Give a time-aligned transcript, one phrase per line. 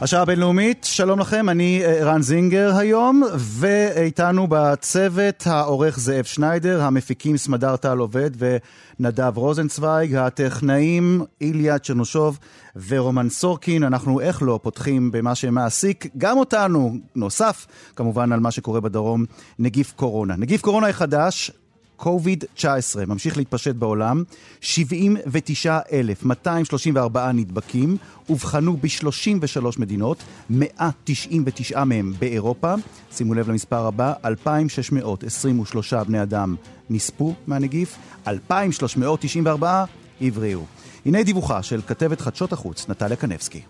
[0.00, 7.36] השעה הבינלאומית, שלום לכם, אני אה, רן זינגר היום, ואיתנו בצוות העורך זאב שניידר, המפיקים
[7.36, 12.38] סמדר טל עובד ונדב רוזנצוויג, הטכנאים איליה צ'רנושוב
[12.88, 13.82] ורומן סורקין.
[13.82, 19.24] אנחנו איך לא פותחים במה שמעסיק גם אותנו, נוסף כמובן על מה שקורה בדרום,
[19.58, 20.36] נגיף קורונה.
[20.36, 21.50] נגיף קורונה החדש,
[22.00, 24.22] COVID-19 ממשיך להתפשט בעולם,
[24.60, 27.96] 79,234 נדבקים,
[28.28, 32.74] אובחנו ב-33 מדינות, 199 מהם באירופה,
[33.12, 36.56] שימו לב למספר הבא, 2,623 בני אדם
[36.90, 37.96] נספו מהנגיף,
[38.26, 39.84] 2,394
[40.20, 40.77] הבריאו.
[41.05, 43.61] הנה דיווחה של כתבת חדשות החוץ, נטליה קנבסקי.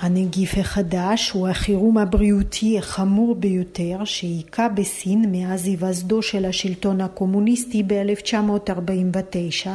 [0.00, 9.68] הנגיף החדש הוא החירום הבריאותי החמור ביותר שהיכה בסין מאז היווסדו של השלטון הקומוניסטי ב-1949,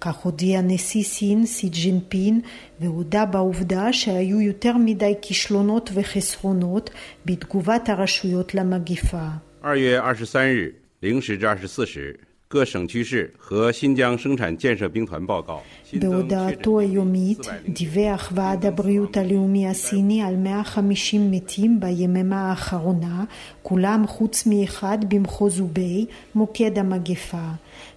[0.00, 2.40] כך הודיע נשיא סין סי ג'ינפין
[2.80, 6.90] והודה בעובדה שהיו יותר מדי כישלונות וחסרונות
[7.26, 9.28] בתגובת הרשויות למגיפה.
[9.64, 15.60] 2月二十三日零时至二十四时 各省区市和新疆生产建设兵团报告。
[15.92, 17.38] בהודעתו היומית
[17.68, 23.24] דיווח ועד הבריאות הלאומי הסיני על 150 מתים ביממה האחרונה,
[23.62, 27.48] כולם חוץ מאחד במחוז אוביי, מוקד המגפה.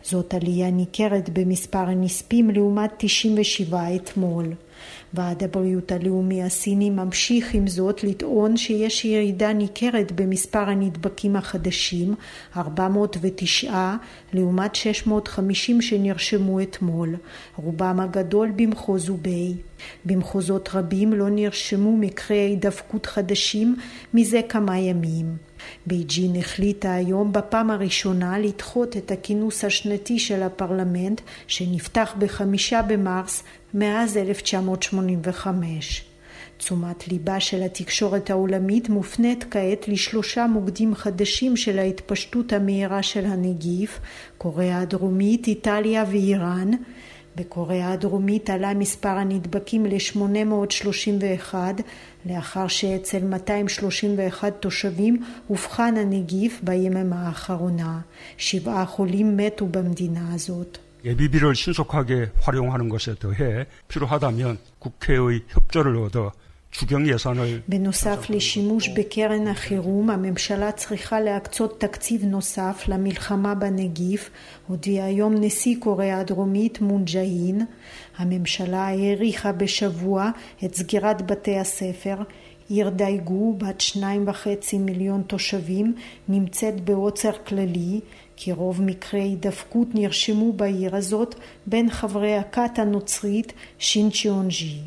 [0.04, 4.46] זאת עלייה ניכרת במספר הנספים לעומת 97 אתמול.
[5.15, 12.15] ועד הבריאות הלאומי הסיני ממשיך עם זאת לטעון שיש ירידה ניכרת במספר הנדבקים החדשים,
[12.57, 13.95] 409
[14.33, 17.17] לעומת 650 שנרשמו אתמול,
[17.57, 19.55] רובם הגדול במחוז אוביי.
[20.05, 23.77] במחוזות רבים לא נרשמו מקרי הידבקות חדשים
[24.15, 25.37] מזה כמה ימים.
[25.87, 33.43] בייג'ין החליטה היום בפעם הראשונה לדחות את הכינוס השנתי של הפרלמנט שנפתח בחמישה במרס
[33.75, 36.05] מאז 1985.
[36.63, 44.01] תשומת ליבה של התקשורת העולמית מופנית כעת לשלושה מוקדים חדשים של ההתפשטות המהירה של הנגיף,
[44.39, 46.71] קוריאה הדרומית, איטליה ואיראן.
[47.36, 51.56] בקוריאה הדרומית עלה מספר הנדבקים ל-831
[52.26, 58.00] לאחר שאצל 231 תושבים אובחן הנגיף ביממה האחרונה.
[58.38, 60.78] שבעה חולים מתו במדינה הזאת.
[61.06, 66.32] 예비비를 신속하게 활용하는 것에 더해 필요하다면 국회의 협조를 얻어
[66.72, 74.30] 주경 예산을 בנוסף לשימוש בקרן החירום, הממשלה צריכה להקצות תקציב נוסף למלחמה בנגיף,
[74.68, 77.62] הודיע היום נשיא קוריאה הדרומית מון ג'אין.
[78.18, 80.30] הממשלה האריכה בשבוע
[80.66, 82.16] את סגירת בתי הספר.
[82.70, 85.96] עיר דייגו, בת שניים וחצי מיליון תושבים,
[86.30, 88.00] נמצאת בעוצר כללי,
[88.36, 91.36] כי רוב מקרי הידפקות נרשמו בעיר הזאת
[91.66, 94.80] בין חברי הכת הנוצרית שינצ'יונג'י.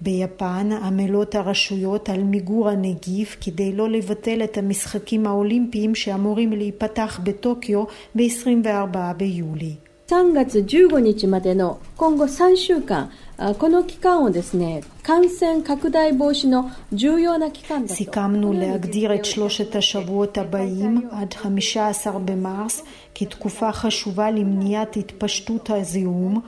[0.00, 7.84] ביפן עמלות הרשויות על מיגור הנגיף כדי לא לבטל את המשחקים האולימפיים שאמורים להיפתח בטוקיו
[8.14, 9.74] ב-24 ביולי.
[10.12, 13.10] 3月15日までの今後3週間、
[13.58, 17.94] この期間をですね、感染拡大防止の重要な期間だと。
[17.94, 22.82] סיכמנו להגדיר את שלושת השבועות הבאים עד 15 במרס
[23.14, 26.40] כתקופה חשובה למניעת התפשטות הזיהום,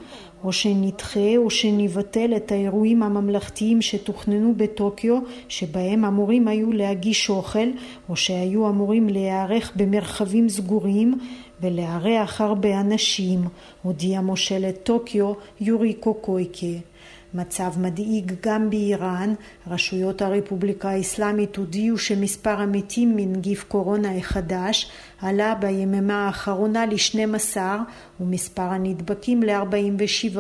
[0.43, 5.19] או שנדחה או שנבטל את האירועים הממלכתיים שתוכננו בטוקיו,
[5.49, 7.67] שבהם אמורים היו להגיש אוכל,
[8.09, 11.19] או שהיו אמורים להיערך במרחבים סגורים
[11.61, 13.39] ולארח הרבה אנשים,
[13.81, 16.67] הודיע מושלת טוקיו יורי קוקויקה.
[17.33, 19.33] מצב מדאיג גם באיראן,
[19.67, 27.57] רשויות הרפובליקה האסלאמית הודיעו שמספר המתים מנגיף קורונה החדש עלה ביממה האחרונה ל-12
[28.19, 30.39] ומספר הנדבקים ל-47.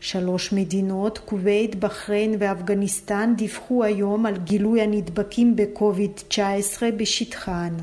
[0.00, 7.74] שלוש מדינות, כווית, בחריין ואפגניסטן, דיווחו היום על גילוי הנדבקים בקוביד-19 בשטחן.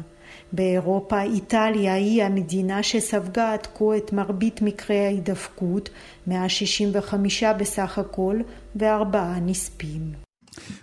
[0.52, 5.90] באירופה איטליה היא המדינה שספגה עד כה את מרבית מקרי ההידפקות,
[6.28, 8.38] 165 בסך הכל
[8.76, 10.28] וארבעה נספים.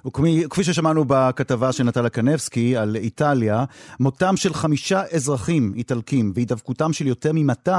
[0.06, 3.64] וכפי ששמענו בכתבה של נטלה קנבסקי על איטליה,
[4.00, 7.70] מותם של חמישה אזרחים איטלקים והידבקותם של יותר מ-200,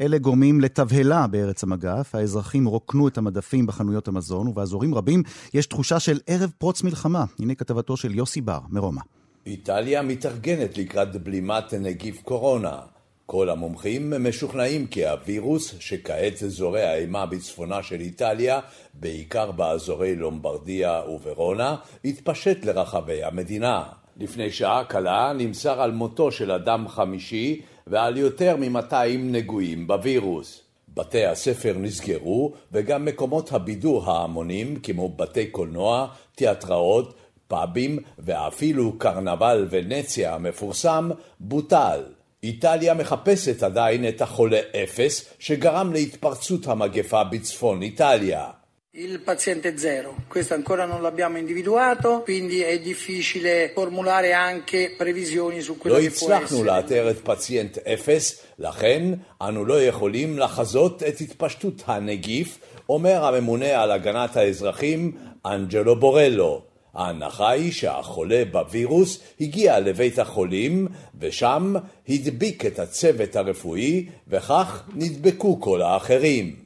[0.00, 2.14] אלה גורמים לתבהלה בארץ המגף.
[2.14, 5.22] האזרחים רוקנו את המדפים בחנויות המזון, ובאזורים רבים
[5.54, 7.24] יש תחושה של ערב פרוץ מלחמה.
[7.40, 9.00] הנה כתבתו של יוסי בר מרומא.
[9.46, 12.95] איטליה מתארגנת לקראת בלימת נגיף קורונה.
[13.26, 18.60] כל המומחים משוכנעים כי הווירוס, שכעת זורע אימה בצפונה של איטליה,
[18.94, 23.84] בעיקר באזורי לומברדיה וורונה, יתפשט לרחבי המדינה.
[24.16, 30.62] לפני שעה קלה נמסר על מותו של אדם חמישי ועל יותר מ-200 נגועים בווירוס.
[30.94, 37.14] בתי הספר נסגרו וגם מקומות הבידור ההמונים כמו בתי קולנוע, תיאטראות,
[37.48, 42.00] פאבים ואפילו קרנבל ונציה המפורסם בוטל.
[42.42, 48.50] איטליה מחפשת עדיין את החולה אפס שגרם להתפרצות המגפה בצפון איטליה.
[48.98, 55.76] Il paziente zero, questo ancora non l'abbiamo individuato, quindi è difficile formulare anche previsioni su
[55.76, 56.44] quello לא che può essere.
[56.44, 59.02] הצלחנו לאתר את פציינט אפס, לכן
[59.42, 62.58] אנו לא יכולים לחזות את התפשטות הנגיף,
[62.88, 65.12] אומר הממונה על הגנת האזרחים
[65.46, 66.62] אנג'לו בורלו.
[66.96, 70.88] ההנחה היא שהחולה בווירוס הגיע לבית החולים
[71.20, 71.74] ושם
[72.08, 76.56] הדביק את הצוות הרפואי וכך נדבקו כל האחרים.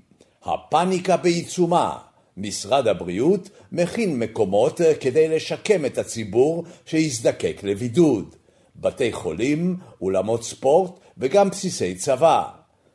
[0.44, 1.96] הפאניקה בעיצומה.
[2.36, 8.34] משרד הבריאות מכין מקומות כדי לשקם את הציבור שיזדקק לבידוד.
[8.76, 12.42] בתי חולים, אולמות ספורט וגם בסיסי צבא.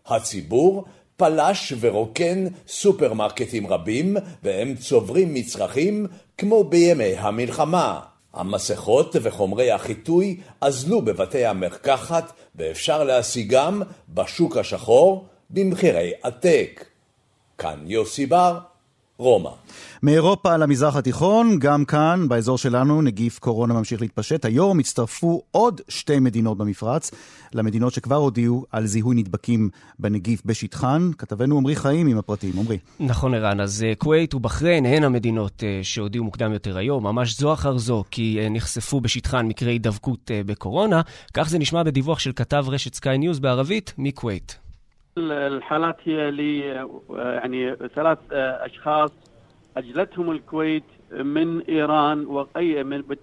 [0.08, 0.86] הציבור
[1.18, 6.08] פלש ורוקן סופרמרקטים רבים והם צוברים מצרכים
[6.38, 8.00] כמו בימי המלחמה.
[8.34, 16.86] המסכות וחומרי החיטוי אזלו בבתי המרקחת ואפשר להשיגם בשוק השחור במחירי עתק.
[17.58, 18.60] כאן יוסי בר,
[19.18, 19.50] רומא.
[20.04, 24.46] מאירופה למזרח התיכון, גם כאן, באזור שלנו, נגיף קורונה ממשיך להתפשט.
[24.46, 27.12] היום הצטרפו עוד שתי מדינות במפרץ,
[27.54, 29.70] למדינות שכבר הודיעו על זיהוי נדבקים
[30.00, 31.12] בנגיף בשטחן.
[31.18, 32.52] כתבנו עמרי חיים עם הפרטים.
[32.58, 32.78] עמרי.
[33.00, 33.60] נכון, ערן.
[33.60, 38.04] אז אה, כווית ובחריין הן המדינות אה, שהודיעו מוקדם יותר היום, ממש זו אחר זו,
[38.12, 41.02] כי אה, נחשפו בשטחן מקרי הידבקות בקורונה.
[41.34, 44.65] כך זה נשמע בדיווח של כתב רשת סקיי ניוז בערבית מכווית.
[45.18, 46.32] الحالات هي
[47.14, 49.12] يعني ثلاث أشخاص
[49.78, 52.24] أجلتهم الكويت من إيران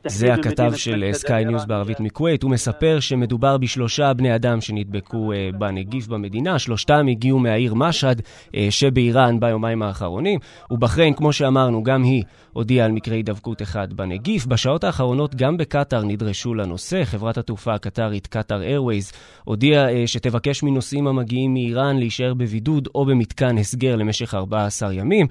[0.07, 2.43] זה הכתב של סקיי ניוז בערבית מכווית.
[2.43, 6.59] הוא מספר שמדובר בשלושה בני אדם שנדבקו בנגיף במדינה.
[6.59, 8.23] שלושתם הגיעו מהעיר משהד
[8.71, 10.39] שבאיראן ביומיים האחרונים.
[10.71, 14.47] ובחריין, כמו שאמרנו, גם היא הודיעה על מקרה הידבקות אחד בנגיף.
[14.47, 17.05] בשעות האחרונות גם בקטאר נדרשו לנושא.
[17.05, 19.13] חברת התעופה הקטארית, קטאר איירווייז,
[19.45, 25.27] הודיעה שתבקש מנוסעים המגיעים מאיראן להישאר בבידוד או במתקן הסגר למשך 14 ימים.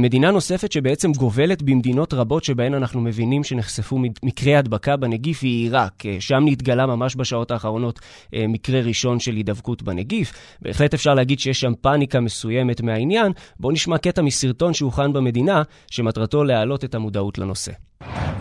[0.00, 6.02] מדינה נוספת שבעצם גובלת במדינות רבות שבהן אנחנו מבינים שנחשפו מקרי הדבקה בנגיף היא עיראק.
[6.20, 8.00] שם נתגלה ממש בשעות האחרונות
[8.32, 10.32] מקרה ראשון של הידבקות בנגיף.
[10.62, 13.32] בהחלט אפשר להגיד שיש שם פאניקה מסוימת מהעניין.
[13.60, 17.72] בואו נשמע קטע מסרטון שהוכן במדינה, שמטרתו להעלות את המודעות לנושא.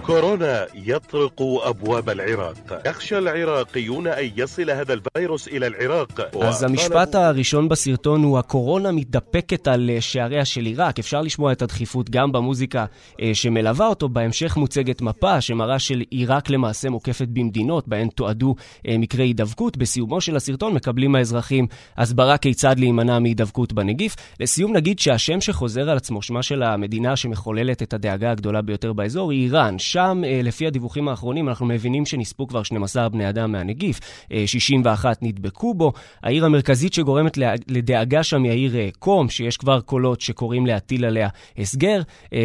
[0.09, 7.69] كورونا يطرق أبواب العراق يخشى العراقيون أن يصل هذا الفيروس إلى العراق אז המשפט הראשון
[7.69, 10.99] בסרטון הוא הקורונה מתדפקת על שעריה של עיראק.
[10.99, 12.85] אפשר לשמוע את הדחיפות גם במוזיקה
[13.33, 14.09] שמלווה אותו.
[14.09, 18.55] בהמשך מוצגת מפה שמראה של עיראק למעשה מוקפת במדינות בהן תועדו
[18.89, 19.77] מקרי הידבקות.
[19.77, 21.67] בסיומו של הסרטון מקבלים האזרחים
[21.97, 24.17] הסברה כיצד להימנע מהידבקות בנגיף.
[24.41, 29.31] לסיום נגיד שהשם שחוזר על עצמו, שמה של המדינה שמחוללת את הדאגה הגדולה ביותר באזור
[29.31, 29.79] היא איראן.
[29.94, 34.00] שם, לפי הדיווחים האחרונים, אנחנו מבינים שנספו כבר 12 בני אדם מהנגיף,
[34.46, 35.94] 61 נדבקו בו.
[36.24, 42.02] העיר המרכזית שגורמת לדאגה שם היא העיר קום, שיש כבר קולות שקוראים להטיל עליה הסגר.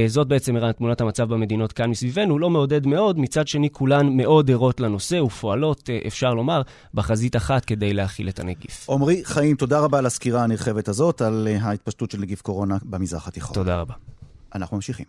[0.07, 3.19] זאת בעצם, תמונת המצב במדינות כאן מסביבנו, לא מעודד מאוד.
[3.19, 6.63] מצד שני, כולן מאוד ערות לנושא ופועלות, אפשר לומר,
[6.95, 8.91] בחזית אחת כדי להכיל את הנגיף.
[8.91, 13.55] עמרי חיים, תודה רבה על הסקירה הנרחבת הזאת, על ההתפשטות של נגיף קורונה במזרח התיכון.
[13.55, 13.95] תודה רבה.
[14.55, 15.07] אנחנו ממשיכים.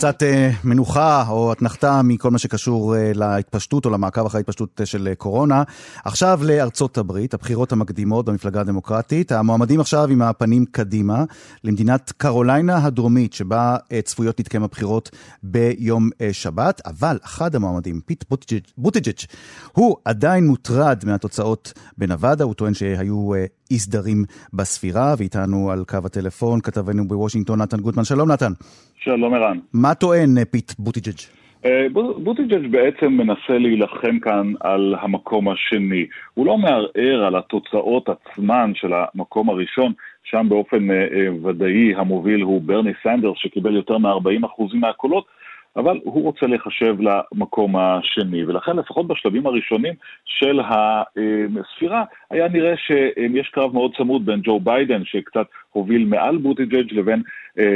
[0.00, 5.08] קצת אה, מנוחה או אתנחתה מכל מה שקשור אה, להתפשטות או למעקב אחרי ההתפשטות של
[5.08, 5.62] אה, קורונה.
[6.04, 9.32] עכשיו לארצות הברית, הבחירות המקדימות במפלגה הדמוקרטית.
[9.32, 11.24] המועמדים עכשיו עם הפנים קדימה
[11.64, 15.10] למדינת קרוליינה הדרומית, שבה צפויות להתקיים הבחירות
[15.42, 18.24] ביום שבת, אבל אחד המועמדים, פיט
[18.78, 19.26] בוטיג'יץ',
[19.72, 23.30] הוא עדיין מוטרד מהתוצאות בנבדה, הוא טוען שהיו
[23.70, 28.04] אי סדרים בספירה, ואיתנו על קו הטלפון כתבנו בוושינגטון נתן גוטמן.
[28.04, 28.52] שלום נתן.
[28.96, 29.58] שלום ערן.
[29.74, 31.20] מה טוען פיט בוטיג'יג'?
[31.64, 31.86] אה,
[32.22, 36.06] בוטיג'אג' בעצם מנסה להילחם כאן על המקום השני.
[36.34, 39.92] הוא לא מערער על התוצאות עצמן של המקום הראשון,
[40.24, 45.24] שם באופן אה, אה, ודאי המוביל הוא ברני סנדרס שקיבל יותר מ-40% מהקולות,
[45.76, 53.48] אבל הוא רוצה להיחשב למקום השני, ולכן לפחות בשלבים הראשונים של הספירה היה נראה שיש
[53.48, 57.22] קרב מאוד צמוד בין ג'ו ביידן שקצת הוביל מעל בוטיג'אג' לבין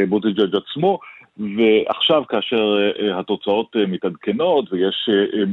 [0.09, 0.99] בוטיג'אג' עצמו.
[1.39, 5.11] ועכשיו כאשר אה, התוצאות אה, מתעדכנות ויש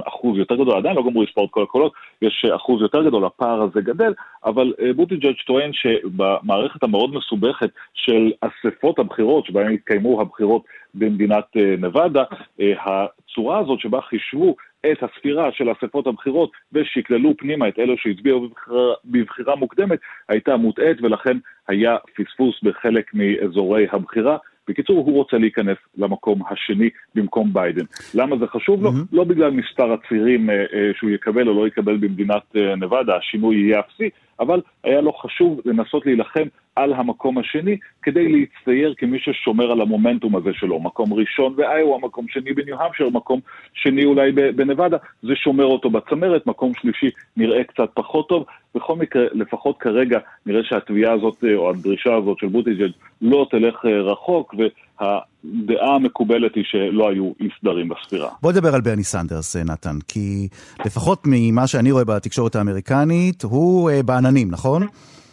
[0.08, 3.62] אחוז יותר גדול, עדיין לא גמרו לספור את כל הקולות, יש אחוז יותר גדול, הפער
[3.62, 4.14] הזה גדל,
[4.46, 11.46] אבל בוטיג'אג' טוען שבמערכת המאוד מסובכת של אספות הבחירות, שבהן התקיימו הבחירות במדינת
[11.78, 12.24] נבדה,
[12.60, 14.56] הצורה הזאת שבה חישבו
[14.92, 21.02] את הספירה של אספות הבחירות ושקללו פנימה את אלו שהצביעו בבחירה, בבחירה מוקדמת, הייתה מוטעית
[21.02, 24.38] ולכן היה פספוס בחלק מאזורי הבחירה.
[24.68, 27.86] בקיצור, הוא רוצה להיכנס למקום השני במקום ביידן.
[28.16, 28.90] למה זה חשוב לו?
[28.90, 29.08] Mm-hmm.
[29.12, 33.56] לא בגלל מספר הצירים אה, אה, שהוא יקבל או לא יקבל במדינת אה, נבדה, השינוי
[33.56, 39.72] יהיה אפסי, אבל היה לו חשוב לנסות להילחם על המקום השני כדי להצטייר כמי ששומר
[39.72, 40.80] על המומנטום הזה שלו.
[40.80, 43.40] מקום ראשון באיואה, מקום שני בניו-המשר, מקום
[43.74, 48.46] שני אולי בנבדה, זה שומר אותו בצמרת, מקום שלישי נראה קצת פחות טוב.
[48.76, 54.56] בכל מקרה, לפחות כרגע נראה שהתביעה הזאת או הדרישה הזאת של בוטיג'אג' לא תלך רחוק,
[54.58, 58.30] והדעה המקובלת היא שלא היו אי סדרים בספירה.
[58.42, 60.48] בוא נדבר על ברני סנדרס, נתן, כי
[60.86, 64.88] לפחות ממה שאני רואה בתקשורת האמריקנית, הוא אה, בעננים, נכון?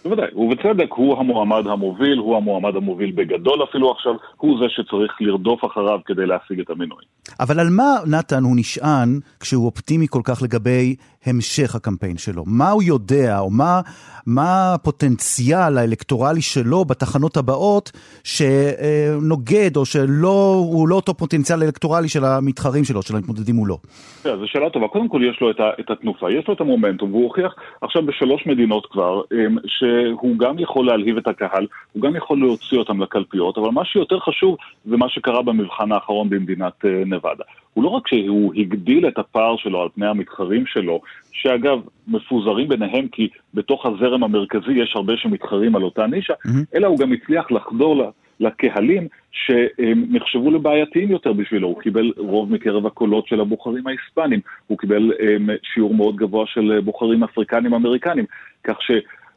[0.05, 5.65] בוודאי, ובצדק הוא המועמד המוביל, הוא המועמד המוביל בגדול אפילו עכשיו, הוא זה שצריך לרדוף
[5.65, 7.03] אחריו כדי להשיג את המינוי.
[7.41, 9.09] אבל על מה, נתן, הוא נשען
[9.41, 10.95] כשהוא אופטימי כל כך לגבי
[11.27, 12.45] המשך הקמפיין שלו?
[12.47, 13.81] מה הוא יודע, או מה,
[14.27, 17.93] מה הפוטנציאל האלקטורלי שלו בתחנות הבאות
[18.25, 23.79] שנוגד, או שהוא לא אותו פוטנציאל אלקטורלי של המתחרים שלו, של המתמודדים מולו?
[24.23, 24.89] כן, זו שאלה טובה.
[24.89, 28.87] קודם כל יש לו את, התנופה, יש לו את המומנטום, והוא הוכיח עכשיו בשלוש מדינות
[28.91, 29.57] כבר, אמ,
[30.01, 34.21] שהוא גם יכול להלהיב את הקהל, הוא גם יכול להוציא אותם לקלפיות, אבל מה שיותר
[34.21, 37.45] חשוב זה מה שקרה במבחן האחרון במדינת אה, נבדה.
[37.75, 41.01] הוא לא רק שהוא הגדיל את הפער שלו על פני המתחרים שלו,
[41.33, 41.79] שאגב,
[42.09, 46.75] מפוזרים ביניהם כי בתוך הזרם המרכזי יש הרבה שמתחרים על אותה נישה, mm-hmm.
[46.75, 51.69] אלא הוא גם הצליח לחדור לקהלים שנחשבו לבעייתיים יותר בשבילו.
[51.69, 55.13] הוא קיבל רוב מקרב הקולות של הבוחרים ההיספנים, הוא קיבל
[55.75, 58.25] שיעור מאוד גבוה של בוחרים אפריקנים-אמריקנים,
[58.65, 58.91] כך ש...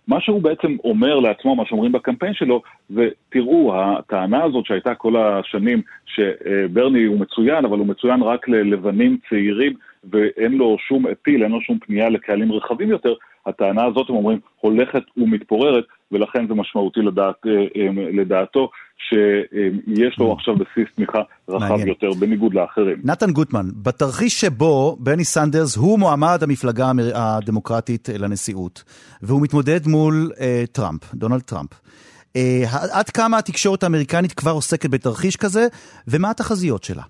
[0.07, 5.15] מה שהוא בעצם אומר לעצמו, מה שאומרים בקמפיין שלו, זה תראו, הטענה הזאת שהייתה כל
[5.17, 9.73] השנים שברני הוא מצוין, אבל הוא מצוין רק ללבנים צעירים
[10.11, 13.13] ואין לו שום אפיל, אין לו שום פנייה לקהלים רחבים יותר,
[13.45, 20.33] הטענה הזאת, הם אומרים, הולכת ומתפוררת, ולכן זה משמעותי לדעת, אה, אה, לדעתו, שיש לו
[20.33, 21.87] עכשיו בסיס תמיכה רחב מעניין.
[21.87, 22.97] יותר, בניגוד לאחרים.
[23.03, 28.83] נתן גוטמן, בתרחיש שבו ברני סנדרס הוא מועמד המפלגה הדמוקרטית לנשיאות,
[29.21, 31.69] והוא מתמודד מול אה, טראמפ, דונלד טראמפ.
[32.35, 35.67] אה, עד כמה התקשורת האמריקנית כבר עוסקת בתרחיש כזה,
[36.07, 37.03] ומה התחזיות שלה?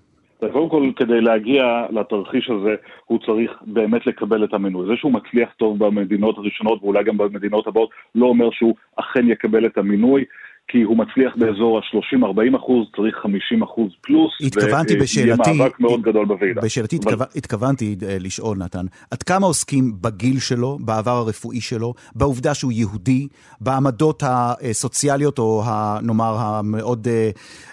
[0.50, 4.86] קודם כל, כדי להגיע לתרחיש הזה, הוא צריך באמת לקבל את המינוי.
[4.86, 9.66] זה שהוא מצליח טוב במדינות הראשונות ואולי גם במדינות הבאות, לא אומר שהוא אכן יקבל
[9.66, 10.24] את המינוי.
[10.72, 14.32] כי הוא מצליח באזור ה-30-40 אחוז, צריך 50 אחוז פלוס.
[14.40, 15.50] התכוונתי בשאלתי...
[15.50, 16.60] ויהיה מאבק מאוד גדול בוועידה.
[16.60, 17.12] בשאלתי אבל...
[17.12, 17.38] התכו...
[17.38, 23.28] התכוונתי אה, לשאול, נתן, עד כמה עוסקים בגיל שלו, בעבר הרפואי שלו, בעובדה שהוא יהודי,
[23.60, 25.62] בעמדות הסוציאליות, או
[26.02, 27.30] נאמר המאוד אה,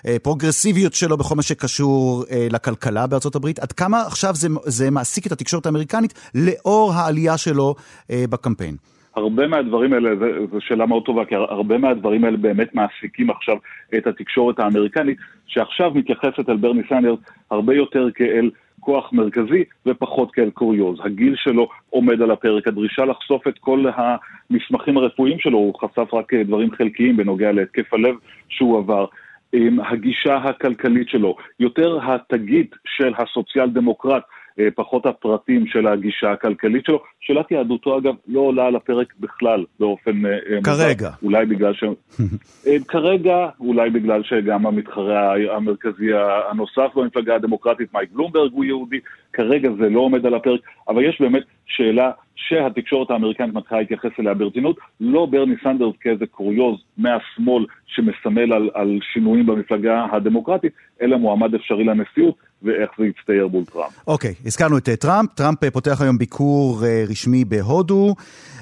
[0.07, 3.59] אה, פרוגרסיביות שלו בכל מה שקשור לכלכלה בארצות הברית?
[3.59, 7.75] עד כמה עכשיו זה, זה מעסיק את התקשורת האמריקנית לאור העלייה שלו
[8.09, 8.75] בקמפיין?
[9.19, 10.09] הרבה מהדברים האלה,
[10.51, 13.57] זו שאלה מאוד טובה, כי הרבה מהדברים האלה באמת מעסיקים עכשיו
[13.97, 17.19] את התקשורת האמריקנית, שעכשיו מתייחסת אל ברני סנדרס
[17.51, 18.49] הרבה יותר כאל
[18.79, 20.99] כוח מרכזי ופחות כאל קוריוז.
[21.03, 26.33] הגיל שלו עומד על הפרק, הדרישה לחשוף את כל המסמכים הרפואיים שלו, הוא חשף רק
[26.33, 28.15] דברים חלקיים בנוגע להתקף הלב
[28.49, 29.05] שהוא עבר.
[29.53, 34.38] עם הגישה הכלכלית שלו, יותר התגית של הסוציאל דמוקרט אה,
[34.75, 37.01] פחות הפרטים של הגישה הכלכלית שלו.
[37.19, 40.25] שאלת יהדותו, אגב, לא עולה על הפרק בכלל באופן...
[40.25, 41.09] אה, אה, כרגע.
[41.09, 41.17] מוזר.
[41.23, 41.83] אולי בגלל ש...
[42.91, 46.09] כרגע, אולי בגלל שגם המתחרה המרכזי
[46.51, 48.99] הנוסף במפלגה הדמוקרטית, מייק בלומברג, הוא יהודי.
[49.33, 54.33] כרגע זה לא עומד על הפרק, אבל יש באמת שאלה שהתקשורת האמריקנית מתחילה להתייחס אליה
[54.33, 61.55] ברצינות, לא ברני סנדרס כאיזה קוריוז מהשמאל שמסמל על, על שינויים במפלגה הדמוקרטית, אלא מועמד
[61.55, 64.07] אפשרי לנשיאות, ואיך זה יצטייר מול טראמפ.
[64.07, 68.15] אוקיי, okay, הזכרנו את uh, טראמפ, טראמפ uh, פותח היום ביקור אה, רשמי בהודו,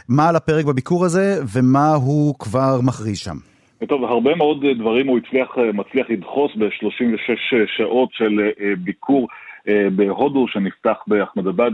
[0.09, 3.35] מה על הפרק בביקור הזה ומה הוא כבר מכריז שם?
[3.87, 8.49] טוב, הרבה מאוד דברים הוא הצליח, מצליח לדחוס ב-36 שעות של
[8.83, 9.27] ביקור
[9.95, 11.71] בהודו שנפתח באחמדבד,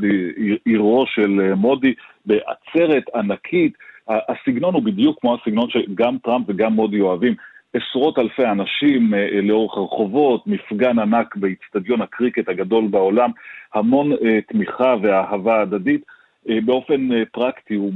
[0.66, 1.94] עירו של מודי,
[2.26, 3.74] בעצרת ענקית.
[4.08, 7.36] הסגנון הוא בדיוק כמו הסגנון שגם טראמפ וגם מודי אוהבים.
[7.74, 13.30] עשרות אלפי אנשים אה, לאורך הרחובות, מפגן ענק באיצטדיון הקריקט הגדול בעולם,
[13.74, 16.02] המון אה, תמיכה ואהבה הדדית.
[16.50, 17.94] אה, באופן פרקטי הוא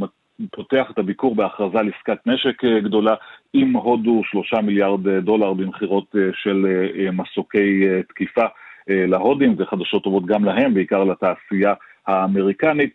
[0.51, 3.15] פותח את הביקור בהכרזה על עסקת נשק גדולה
[3.53, 6.65] עם הודו שלושה מיליארד דולר במכירות של
[7.13, 8.45] מסוקי תקיפה
[8.87, 11.73] להודים, זה חדשות טובות גם להם, בעיקר לתעשייה
[12.07, 12.93] האמריקנית.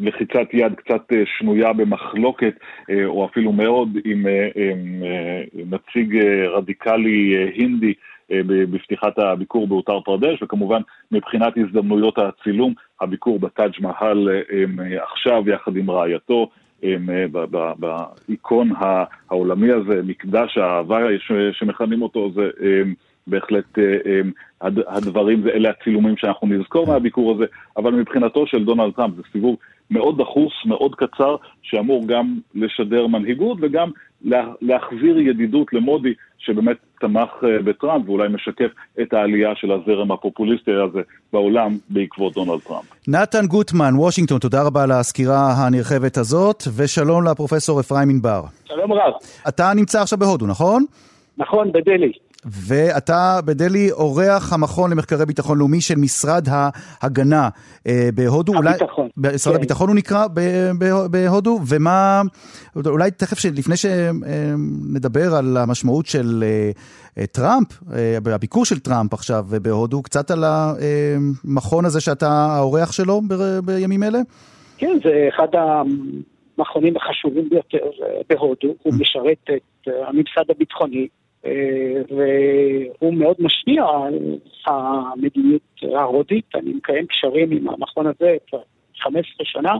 [0.00, 2.54] לחיצת יד קצת אה, שנויה במחלוקת,
[2.90, 6.16] אה, או אפילו מאוד, עם אה, נציג
[6.56, 7.94] רדיקלי הינדי
[8.72, 10.80] בפתיחת הביקור באותר פרדש, וכמובן
[11.12, 14.28] מבחינת הזדמנויות הצילום, הביקור בטאג' מהל
[15.12, 16.50] עכשיו יחד עם רעייתו.
[17.78, 18.70] באיקון
[19.28, 20.98] העולמי הזה, מקדש האהבה
[21.52, 22.50] שמכנים אותו, זה
[23.30, 23.84] בהחלט אה,
[24.62, 27.44] אה, הדברים, אלה הצילומים שאנחנו נזכור מהביקור הזה,
[27.76, 29.56] אבל מבחינתו של דונלד טראמפ זה סיבוב
[29.90, 33.90] מאוד דחוס, מאוד קצר, שאמור גם לשדר מנהיגות וגם
[34.60, 38.70] להחזיר ידידות למודי, שבאמת תמך אה, בטראמפ ואולי משקף
[39.02, 41.00] את העלייה של הזרם הפופוליסטי הזה
[41.32, 42.84] בעולם בעקבות דונלד טראמפ.
[43.08, 48.42] נתן גוטמן, וושינגטון, תודה רבה על הסקירה הנרחבת הזאת, ושלום לפרופסור אפרים ענבר.
[48.64, 49.12] שלום רב.
[49.48, 50.84] אתה נמצא עכשיו בהודו, נכון?
[51.38, 52.12] נכון, בדלי.
[52.46, 57.48] ואתה בדלי אורח המכון למחקרי ביטחון לאומי של משרד ההגנה
[57.86, 58.52] אה, בהודו.
[58.58, 59.08] הביטחון.
[59.16, 59.58] אולי, משרד כן.
[59.58, 60.26] הביטחון הוא נקרא
[61.10, 62.22] בהודו, ומה,
[62.86, 66.44] אולי תכף, לפני שנדבר על המשמעות של
[67.18, 73.20] אה, טראמפ, אה, הביקור של טראמפ עכשיו בהודו, קצת על המכון הזה שאתה האורח שלו
[73.28, 74.18] ב, בימים אלה?
[74.78, 75.48] כן, זה אחד
[76.58, 77.90] המכונים החשובים ביותר
[78.28, 81.08] בהודו, הוא משרת את הממסד הביטחוני.
[81.46, 85.62] אה, והוא מאוד משפיע על המדיניות
[85.96, 86.44] ההודית.
[86.54, 88.60] אני מקיים קשרים עם המכון הזה כבר
[89.00, 89.72] 15 שנה.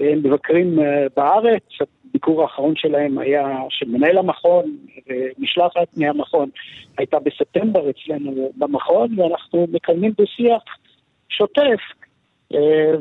[0.00, 1.62] הם מבקרים אה, בארץ,
[2.10, 4.76] הביקור האחרון שלהם היה של מנהל המכון,
[5.08, 6.50] ומשלחת מהמכון
[6.98, 10.62] הייתה בספטמבר אצלנו במכון, ואנחנו מקיימים בשיח
[11.28, 11.80] שוטף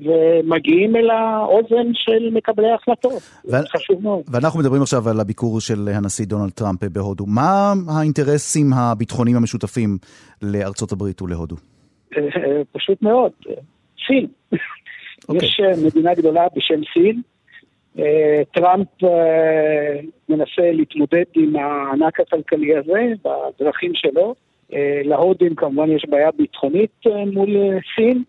[0.05, 3.21] ומגיעים אל האוזן של מקבלי ההחלטות.
[3.45, 3.51] ו...
[3.69, 4.21] חשוב מאוד.
[4.31, 7.25] ואנחנו מדברים עכשיו על הביקור של הנשיא דונלד טראמפ בהודו.
[7.27, 9.97] מה האינטרסים הביטחוניים המשותפים
[10.41, 11.55] לארצות הברית ולהודו?
[12.71, 13.31] פשוט מאוד,
[14.07, 14.27] סין.
[14.53, 14.57] Okay.
[15.29, 15.47] אוקיי.
[15.47, 17.21] יש אה, מדינה גדולה בשם סין.
[17.99, 24.35] אה, טראמפ אה, מנסה להתמודד עם הענק הכלכלי הזה בדרכים שלו.
[25.03, 27.49] להודים כמובן יש בעיה ביטחונית מול
[27.95, 28.23] סין.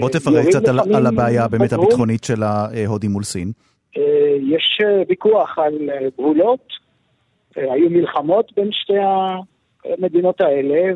[0.00, 3.52] בוא תפרט קצת על, על הבעיה באמת הביטחונית של ההודים מול סין.
[3.96, 6.68] אה, יש אה, ויכוח על אה, גבולות,
[7.56, 8.98] היו מלחמות בין שתי
[9.84, 10.94] המדינות האלה,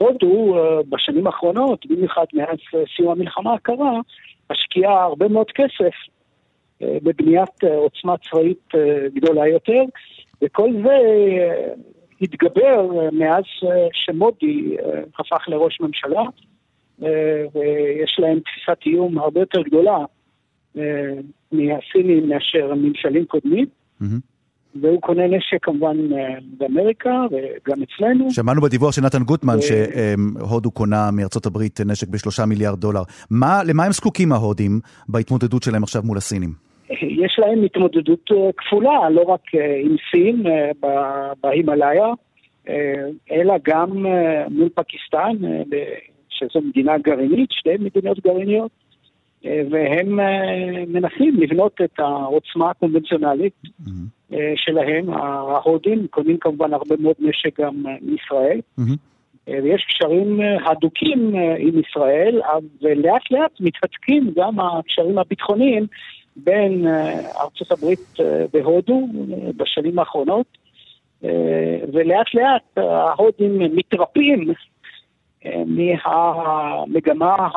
[0.00, 0.56] והודו
[0.88, 2.58] בשנים האחרונות, במיוחד מאז
[2.96, 4.00] סיום המלחמה הקרה,
[4.52, 5.94] משקיעה הרבה מאוד כסף
[6.80, 8.72] בבניית עוצמה צבאית
[9.14, 9.82] גדולה יותר,
[10.42, 10.98] וכל זה
[12.22, 16.22] התגבר אה, מאז אה, שמודי אה, הפך לראש ממשלה,
[17.54, 19.98] ויש להם תפיסת איום הרבה יותר גדולה
[21.52, 23.66] מהסינים מאשר ממשלים קודמים.
[24.80, 25.96] והוא קונה נשק כמובן
[26.58, 28.30] באמריקה וגם אצלנו.
[28.30, 33.02] שמענו בדיווח של נתן גוטמן שהודו קונה מארצות הברית נשק בשלושה מיליארד דולר.
[33.30, 36.71] מה, למה הם זקוקים ההודים בהתמודדות שלהם עכשיו מול הסינים?
[37.00, 42.06] יש להם התמודדות אה, כפולה, לא רק אה, עם סין אה, בהימאליה,
[43.30, 44.06] אלא גם
[44.50, 45.36] מול פקיסטן,
[46.28, 48.70] שזו מדינה גרעינית, שתי מדינות גרעיניות,
[49.44, 50.18] והם
[50.88, 54.32] מנסים לבנות את העוצמה הקונבנציונלית mm-hmm.
[54.56, 55.10] שלהם.
[55.10, 58.60] ההודים קונים כמובן הרבה מאוד נשק גם מישראל.
[58.80, 59.52] Mm-hmm.
[59.62, 62.40] ויש קשרים הדוקים עם ישראל,
[62.82, 65.86] ולאט לאט מתהדקים גם הקשרים הביטחוניים
[66.36, 70.62] בין אה, ארצות הברית אה, והודו אה, בשנים האחרונות,
[71.92, 74.52] ולאט לאט ההודים מתרפים
[75.66, 77.48] מהמגמה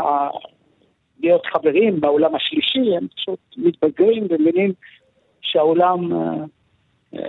[1.19, 4.73] להיות חברים בעולם השלישי, הם פשוט מתבגרים ומבינים
[5.41, 6.11] שהעולם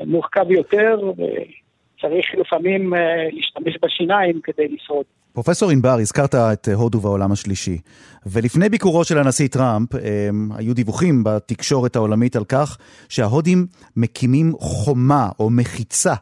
[0.07, 2.93] מורכב יותר וצריך לפעמים
[3.33, 5.07] להשתמש בשיניים כדי לשרוד.
[5.37, 7.79] פרופסור ענבר, הזכרת את הודו והעולם השלישי,
[8.27, 15.29] ולפני ביקורו של הנשיא טראמפ, הם, היו דיווחים בתקשורת העולמית על כך שההודים מקימים חומה
[15.39, 16.15] או מחיצה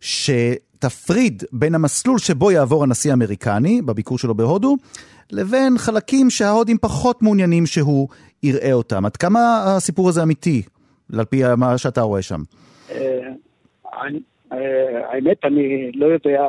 [0.00, 4.76] שתפריד בין המסלול שבו יעבור הנשיא האמריקני בביקור שלו בהודו,
[5.30, 8.08] לבין חלקים שההודים פחות מעוניינים שהוא
[8.42, 9.06] יראה אותם.
[9.06, 10.62] עד כמה הסיפור הזה אמיתי,
[11.12, 12.42] על פי מה שאתה רואה שם?
[14.52, 16.46] אה, האמת, אני לא יודע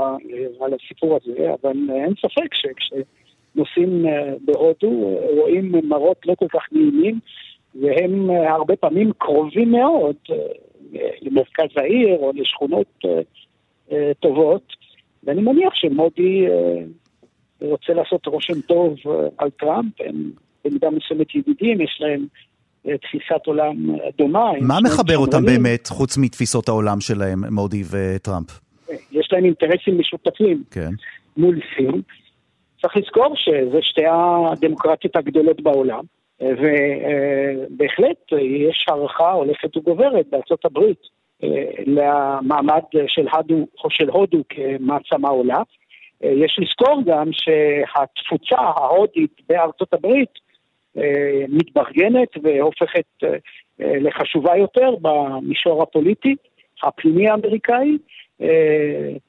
[0.61, 4.05] על הסיפור הזה, אבל אין ספק שכשנוסעים
[4.45, 7.19] בהודו רואים מראות לא כל כך נעימים,
[7.81, 10.15] והם הרבה פעמים קרובים מאוד
[11.21, 13.03] למרכז העיר או לשכונות
[14.19, 14.73] טובות,
[15.23, 16.45] ואני מניח שמודי
[17.61, 18.95] רוצה לעשות רושם טוב
[19.37, 20.31] על טראמפ, הם
[20.65, 22.27] במידה מסוימת ידידים, יש להם
[23.01, 23.75] תפיסת עולם
[24.17, 24.51] דומה.
[24.61, 28.59] מה מחבר אותם באמת, חוץ מתפיסות העולם שלהם, מודי וטראמפ?
[29.11, 30.89] יש להם אינטרסים משותפים כן.
[31.37, 32.01] מול סין.
[32.81, 36.03] צריך לזכור שזה שתי הדמוקרטיות הגדולות בעולם,
[36.41, 40.99] ובהחלט יש הערכה הולכת וגוברת בארצות הברית
[41.85, 45.61] למעמד של הודו, של הודו כמעצמה עולה.
[46.21, 50.46] יש לזכור גם שהתפוצה ההודית בארצות הברית
[51.47, 53.05] מתברגנת והופכת
[53.79, 56.35] לחשובה יותר במישור הפוליטי,
[56.83, 57.97] הפנימי האמריקאי.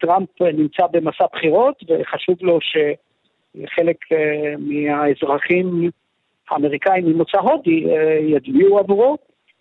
[0.00, 3.96] טראמפ נמצא במסע בחירות וחשוב לו שחלק
[4.58, 5.90] מהאזרחים
[6.50, 7.84] האמריקאים ממוצא הודי
[8.20, 9.16] יצביעו עבורו.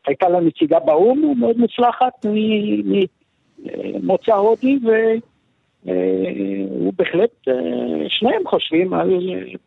[0.08, 2.26] הייתה לה נציגה באו"ם מאוד מוצלחת
[4.04, 4.80] ממוצא הודי
[5.86, 7.48] והוא בהחלט,
[8.08, 9.20] שניהם חושבים על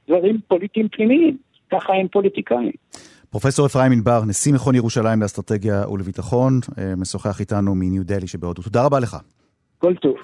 [0.08, 1.49] דברים פוליטיים פנימיים.
[1.72, 2.72] ככה הם פוליטיקאים.
[3.30, 6.60] פרופסור אפרים ענבר, נשיא מכון ירושלים לאסטרטגיה ולביטחון,
[6.96, 8.62] משוחח איתנו מניו דלי שבהודו.
[8.62, 9.16] תודה רבה לך.
[9.78, 10.14] כל טוב.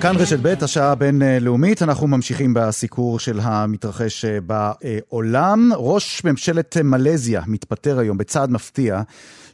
[0.00, 5.70] כאן רשת ב', השעה הבינלאומית, אנחנו ממשיכים בסיקור של המתרחש בעולם.
[5.76, 9.02] ראש ממשלת מלזיה מתפטר היום בצעד מפתיע,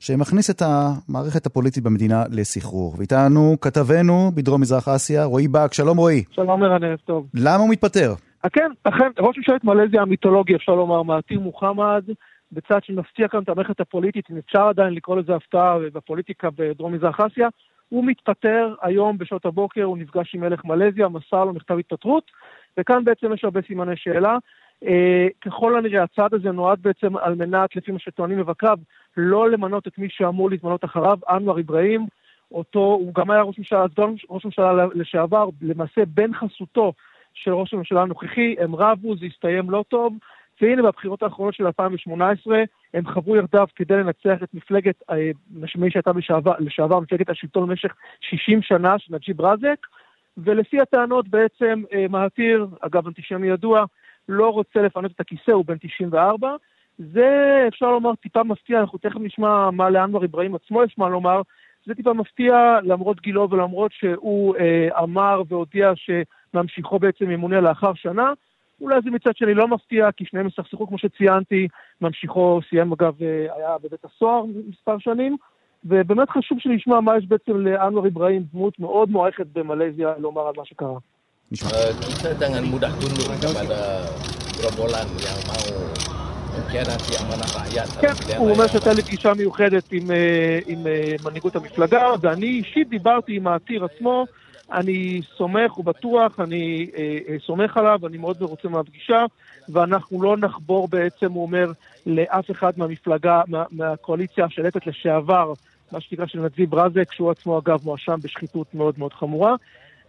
[0.00, 2.94] שמכניס את המערכת הפוליטית במדינה לסחרור.
[2.98, 6.24] ואיתנו כתבנו בדרום מזרח אסיה, רועי באק, שלום רועי.
[6.30, 7.26] שלום ערן, ערב טוב.
[7.34, 8.14] למה הוא מתפטר?
[8.52, 12.04] כן, אכן, ראש ממשלת מלזיה המיתולוגי, אפשר לומר, מעתיר מוחמד,
[12.52, 17.20] בצעד שמפתיע כאן את המערכת הפוליטית, אם אפשר עדיין לקרוא לזה הפתעה בפוליטיקה בדרום מזרח
[17.20, 17.48] אסיה.
[17.88, 22.30] הוא מתפטר היום בשעות הבוקר, הוא נפגש עם מלך מלזיה, מסר לו מכתב התפטרות,
[22.78, 24.37] וכאן בעצם יש הרבה סימני שאלה.
[24.84, 28.78] אה, ככל הנראה הצעד הזה נועד בעצם על מנת, לפי מה שטוענים מבקריו,
[29.18, 32.07] לא למנות את מי שאמור להתמנות אחריו, אנואר אברהים,
[32.52, 36.92] אותו, הוא גם היה ראש ממשלה, סגן ראש ממשלה לשעבר, למעשה בן חסותו
[37.35, 40.14] של ראש הממשלה הנוכחי, הם רבו, זה הסתיים לא טוב,
[40.61, 42.62] והנה בבחירות האחרונות של 2018
[42.94, 45.02] הם חברו יחדיו כדי לנצח את מפלגת,
[45.76, 49.87] מי שהייתה לשעבר, לשעבר מפלגת השלטון במשך 60 שנה, של נג'יב רזק,
[50.38, 53.85] ולפי הטענות בעצם מהתיר, אגב אנטישמי ידוע,
[54.28, 56.57] לא רוצה לפנות את הכיסא, הוא בן 94.
[56.98, 61.42] זה אפשר לומר טיפה מפתיע, אנחנו תכף נשמע מה לאנואר אברהים עצמו יש מה לומר.
[61.87, 68.32] זה טיפה מפתיע למרות גילו ולמרות שהוא אה, אמר והודיע שממשיכו בעצם ימונה לאחר שנה.
[68.80, 71.68] אולי זה מצד שני לא מפתיע, כי שניהם הסתכסכו, כמו שציינתי,
[72.00, 73.14] ממשיכו סיים אגב,
[73.56, 75.37] היה בבית הסוהר מספר שנים,
[75.84, 80.64] ובאמת חשוב שנשמע מה יש בעצם לאנואר אברהים, דמות מאוד מוערכת במלזיה, לומר על מה
[80.64, 80.98] שקרה.
[81.52, 81.68] נשמע.
[86.59, 87.88] Mau mengkhianati amanah rakyat.
[88.01, 90.11] כן, הוא אומר שהייתה לי פגישה מיוחדת עם,
[90.66, 90.87] עם
[91.25, 94.27] מנהיגות המפלגה, ואני אישית דיברתי עם העתיר עצמו,
[94.73, 99.25] אני סומך ובטוח, אני אה, סומך עליו, אני מאוד מרוצה מהפגישה,
[99.68, 101.73] ואנחנו לא נחבור בעצם, הוא אומר,
[102.07, 105.53] לאף אחד מהמפלגה, מה, מהקואליציה השלטת לשעבר,
[105.92, 109.55] מה שנקרא של נציב רזק, שהוא עצמו אגב מואשם בשחיתות מאוד מאוד חמורה.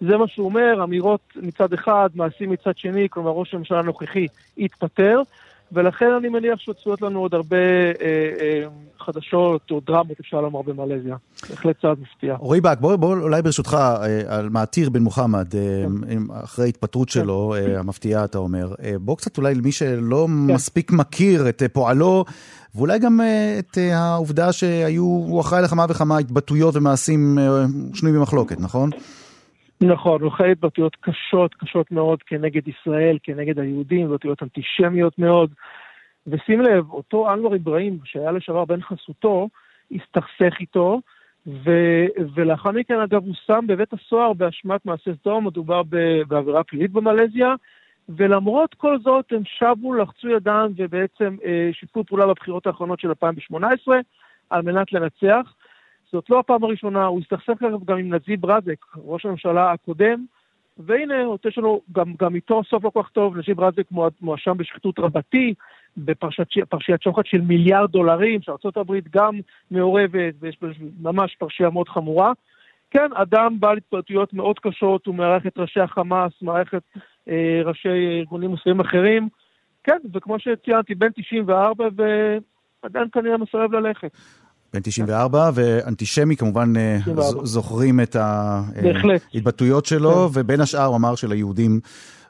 [0.02, 5.22] זה מה שהוא אומר, אמירות מצד אחד, מעשים מצד שני, כלומר ראש הממשלה הנוכחי התפטר,
[5.72, 8.06] ולכן אני מניח שצפויות לנו עוד הרבה אה,
[8.40, 8.68] אה,
[9.00, 11.16] חדשות או דרמות, אפשר לומר, במלזיה.
[11.50, 12.36] בהחלט צעד מפתיע.
[12.40, 16.18] רועי באק, בוא, בוא אולי ברשותך, אה, על מעתיר בן מוחמד, אה, כן.
[16.44, 17.72] אחרי התפטרות שלו, כן.
[17.72, 20.54] אה, המפתיעה, אתה אומר, אה, בוא קצת אולי למי שלא כן.
[20.54, 22.26] מספיק מכיר את אה, פועלו,
[22.76, 28.20] ואולי גם אה, את אה, העובדה שהיו, הוא אחראי לכמה וכמה התבטאויות ומעשים אה, שנויים
[28.20, 28.90] במחלוקת, נכון?
[29.84, 35.54] נכון, הוא חי התבטאויות קשות, קשות מאוד כנגד ישראל, כנגד היהודים, התבטאויות אנטישמיות מאוד.
[36.28, 39.50] ושים לב, אותו אנואר אברהים, שהיה לשעבר בן חסותו,
[39.92, 41.02] הסתכסך איתו,
[41.48, 41.72] ו...
[42.36, 45.82] ולאחר מכן, אגב, הוא שם בבית הסוהר באשמת מעשה סדום, מדובר
[46.28, 47.56] בעבירה פלילית במלזיה,
[48.10, 54.00] ולמרות כל זאת הם שבו, לחצו ידם ובעצם אה, שיתפו פעולה בבחירות האחרונות של 2018
[54.50, 55.54] על מנת לנצח.
[56.14, 60.26] זאת לא הפעם הראשונה, הוא הסתכסך גם עם נזיב רזק, ראש הממשלה הקודם,
[60.78, 63.84] והנה, יש לנו גם, גם איתו סוף לא כל כך טוב, נזיב רזק
[64.22, 65.54] מואשם בשחיתות רבתי,
[65.98, 69.40] בפרשיית שוחד של מיליארד דולרים, שארה"ב גם
[69.72, 70.58] מעורבת, ויש
[71.02, 72.32] ממש פרשייה מאוד חמורה.
[72.92, 76.84] כן, אדם בעל התפרטויות מאוד קשות, הוא מארח את ראשי החמאס, מארח את
[77.30, 79.30] אה, ראשי ארגונים מוסלמים אחרים.
[79.84, 81.88] כן, וכמו שציינתי, בן 94,
[82.82, 84.12] עדיין כנראה מסרב ללכת.
[84.74, 87.46] בן 94, ואנטישמי כמובן 94.
[87.46, 90.40] זוכרים את ההתבטאויות שלו, כן.
[90.40, 91.80] ובין השאר הוא אמר שליהודים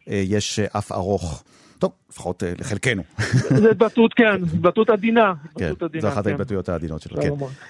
[0.07, 1.43] יש אף ארוך.
[1.79, 3.03] טוב, לפחות לחלקנו.
[3.49, 5.33] זה התבטאות, כן, התבטאות עדינה.
[5.57, 6.29] כן, זו אחת כן.
[6.29, 7.29] ההתבטאויות העדינות שלו, כן.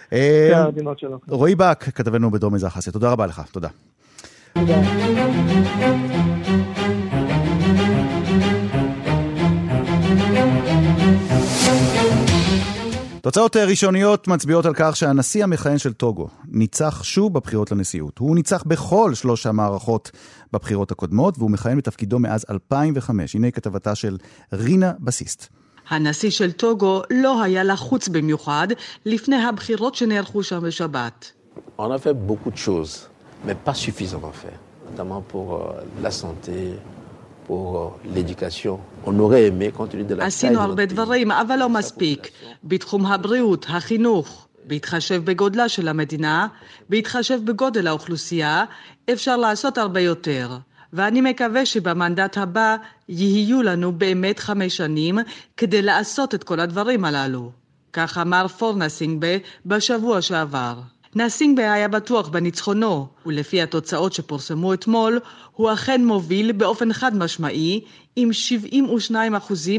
[0.10, 0.18] כן,
[0.54, 1.20] העדינות שלו.
[1.28, 3.70] רועי באק, כתבנו בדרום מזרח אסיה, תודה רבה לך, תודה.
[4.54, 4.82] תודה.
[13.22, 18.18] תוצאות ראשוניות מצביעות על כך שהנשיא המכהן של טוגו ניצח שוב בבחירות לנשיאות.
[18.18, 20.12] הוא ניצח בכל שלוש המערכות
[20.54, 23.36] בבחירות הקודמות, והוא מכהן בתפקידו מאז 2005.
[23.36, 24.18] הנה כתבתה של
[24.54, 25.48] רינה בסיסט.
[25.90, 28.68] הנשיא של טוגו לא היה לחוץ במיוחד
[29.06, 31.32] לפני הבחירות שנערכו שם בשבת.
[31.78, 32.94] On a fait beaucoup de choses,
[33.46, 34.58] mais pas suffisamment fait,
[34.90, 35.46] notamment pour
[36.04, 36.58] la santé,
[40.20, 42.30] עשינו הרבה דברים, אבל לא מספיק.
[42.64, 46.48] בתחום הבריאות, החינוך, בהתחשב בגודלה של המדינה,
[46.90, 48.66] בהתחשב בגודל האוכלוסייה,
[49.14, 50.58] אפשר לעשות הרבה יותר.
[50.94, 52.76] ואני מקווה שבמנדט הבא
[53.10, 55.20] יהיו לנו באמת חמש שנים
[55.58, 57.52] כדי לעשות את כל הדברים הללו.
[57.94, 60.74] כך אמר פורנסינגבה בשבוע שעבר.
[61.16, 65.20] נסינגבה היה בטוח בניצחונו, ולפי התוצאות שפורסמו אתמול,
[65.52, 67.82] הוא אכן מוביל באופן חד משמעי
[68.16, 68.30] עם
[69.12, 69.14] 72%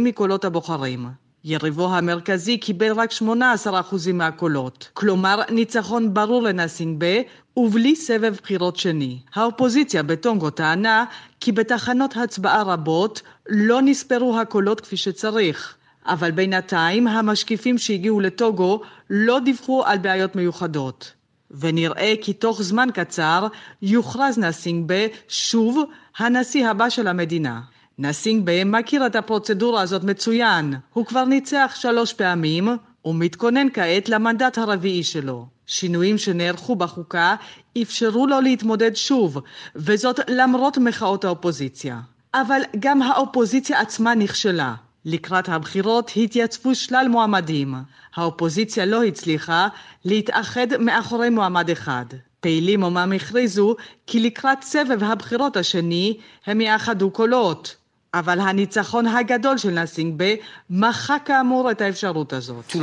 [0.00, 1.08] מקולות הבוחרים.
[1.44, 7.20] יריבו המרכזי קיבל רק 18% מהקולות, כלומר ניצחון ברור לנסינגבה
[7.56, 9.18] ובלי סבב בחירות שני.
[9.34, 11.04] האופוזיציה בטונגו טענה
[11.40, 15.74] כי בתחנות הצבעה רבות לא נספרו הקולות כפי שצריך,
[16.06, 21.19] אבל בינתיים המשקיפים שהגיעו לטוגו לא דיווחו על בעיות מיוחדות.
[21.50, 23.46] ונראה כי תוך זמן קצר
[23.82, 25.82] יוכרז נסינגבה שוב
[26.18, 27.60] הנשיא הבא של המדינה.
[27.98, 32.68] נסינגבה מכיר את הפרוצדורה הזאת מצוין, הוא כבר ניצח שלוש פעמים
[33.04, 35.46] ומתכונן כעת למנדט הרביעי שלו.
[35.66, 37.34] שינויים שנערכו בחוקה
[37.82, 39.38] אפשרו לו להתמודד שוב,
[39.76, 42.00] וזאת למרות מחאות האופוזיציה.
[42.34, 44.74] אבל גם האופוזיציה עצמה נכשלה.
[45.04, 47.74] לקראת הבחירות התייצבו שלל מועמדים.
[48.14, 49.68] האופוזיציה לא הצליחה
[50.04, 52.04] להתאחד מאחורי מועמד אחד.
[52.40, 57.76] פעילים אומנם הכריזו כי לקראת סבב הבחירות השני הם יאחדו קולות.
[58.14, 60.34] אבל הניצחון הגדול של נסינגבה
[60.70, 62.76] מחק כאמור את האפשרות הזאת.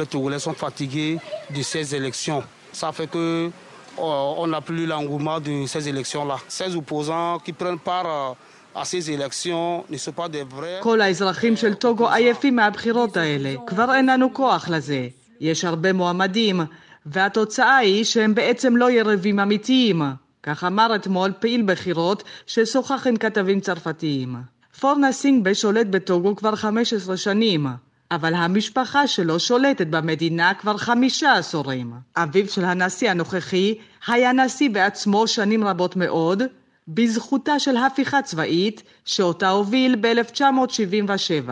[3.97, 6.37] on n'a plus l'engouement de ces élections-là.
[6.47, 8.35] Ces opposants qui prennent part
[10.79, 15.07] כל האזרחים של טוגו עייפים מהבחירות האלה, כבר אין לנו כוח לזה.
[15.39, 16.61] יש הרבה מועמדים,
[17.05, 20.01] והתוצאה היא שהם בעצם לא יריבים אמיתיים.
[20.43, 24.35] כך אמר אתמול פעיל בחירות ששוחח עם כתבים צרפתיים.
[24.79, 27.67] פורנה סינגבה שולט בטוגו כבר 15 שנים,
[28.11, 31.93] אבל המשפחה שלו שולטת במדינה כבר חמישה עשורים.
[32.15, 33.75] אביו של הנשיא הנוכחי
[34.07, 36.43] היה נשיא בעצמו שנים רבות מאוד,
[36.87, 41.49] בזכותה של הפיכה צבאית שאותה הוביל ב-1977.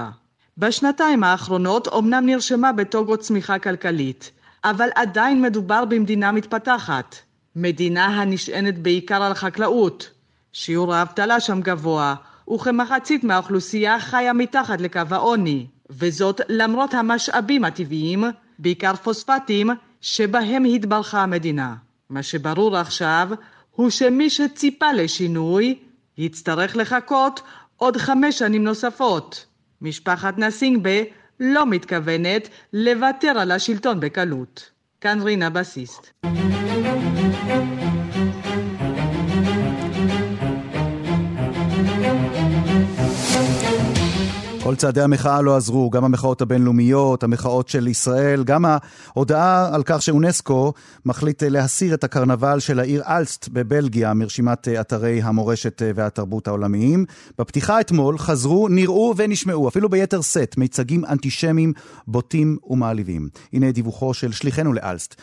[0.58, 4.32] בשנתיים האחרונות אומנם נרשמה בטוגו צמיחה כלכלית,
[4.64, 7.16] אבל עדיין מדובר במדינה מתפתחת.
[7.56, 10.10] מדינה הנשענת בעיקר על חקלאות.
[10.54, 12.16] שיעור האבטלה שם גבוה,
[12.54, 18.24] וכמחצית מהאוכלוסייה חיה מתחת לקו העוני, וזאת למרות המשאבים הטבעיים,
[18.60, 19.70] בעיקר פוספטים,
[20.02, 21.76] שבהם התברכה המדינה.
[22.10, 23.30] מה שברור עכשיו
[23.76, 25.80] הוא שמי שציפה לשינוי
[26.18, 27.42] יצטרך לחכות
[27.78, 29.46] עוד חמש שנים נוספות.
[29.82, 31.00] משפחת נסינגבה
[31.40, 34.72] לא מתכוונת לוותר על השלטון בקלות.
[35.02, 36.12] כאן רינה בסיסט.
[44.66, 50.02] כל צעדי המחאה לא עזרו, גם המחאות הבינלאומיות, המחאות של ישראל, גם ההודעה על כך
[50.02, 50.74] שאונסקו
[51.06, 57.06] מחליט להסיר את הקרנבל של העיר אלסט בבלגיה מרשימת אתרי המורשת והתרבות העולמיים.
[57.40, 61.74] בפתיחה אתמול חזרו, נראו ונשמעו, אפילו ביתר שאת, מיצגים אנטישמיים
[62.08, 63.30] בוטים ומעליבים.
[63.54, 65.16] הנה דיווחו של שליחנו לאלסט,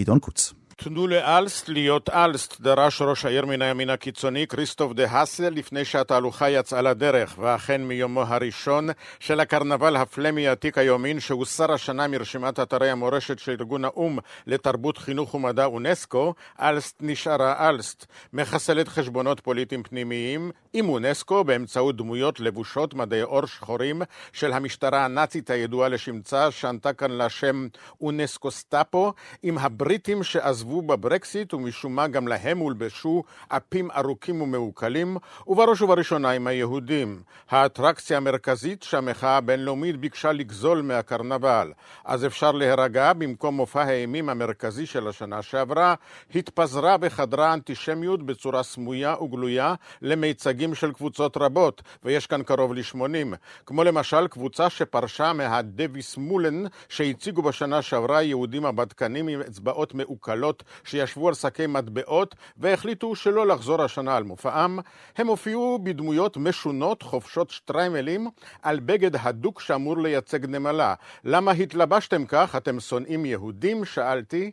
[0.00, 0.59] גדעון קוץ.
[0.82, 6.50] תנו לאלסט להיות אלסט, דרש ראש העיר מן הימין הקיצוני כריסטוף דה האסל לפני שהתהלוכה
[6.50, 8.88] יצאה לדרך, ואכן מיומו הראשון
[9.18, 15.34] של הקרנבל הפלמי עתיק היומין שהוסר השנה מרשימת אתרי המורשת של ארגון האו"ם לתרבות, חינוך
[15.34, 23.20] ומדע אונסקו, אלסט נשארה אלסט, מחסלת חשבונות פוליטיים פנימיים עם אונסקו באמצעות דמויות לבושות מדעי
[23.20, 27.68] עור שחורים של המשטרה הנאצית הידועה לשמצה, שענתה כאן לשם
[28.00, 29.12] אונסקו סטאפו,
[29.42, 36.30] עם הבריטים שעזבו התערבו בברקסיט, ומשום מה גם להם הולבשו אפים ארוכים ומעוקלים, ובראש ובראשונה
[36.30, 37.22] עם היהודים.
[37.50, 41.72] האטרקציה המרכזית שהמחאה הבינלאומית ביקשה לגזול מהקרנבל.
[42.04, 45.94] אז אפשר להירגע, במקום מופע האימים המרכזי של השנה שעברה,
[46.34, 53.84] התפזרה בחדרה האנטישמיות בצורה סמויה וגלויה למיצגים של קבוצות רבות, ויש כאן קרוב ל-80, כמו
[53.84, 61.34] למשל קבוצה שפרשה מהדוויס מולן שהציגו בשנה שעברה יהודים הבדקנים עם אצבעות מעוקלות שישבו על
[61.34, 64.78] שקי מטבעות והחליטו שלא לחזור השנה על מופעם.
[65.18, 68.28] הם הופיעו בדמויות משונות, חופשות שטריימלים,
[68.62, 70.94] על בגד הדוק שאמור לייצג נמלה.
[71.24, 72.56] למה התלבשתם כך?
[72.56, 73.84] אתם שונאים יהודים?
[73.84, 74.50] שאלתי.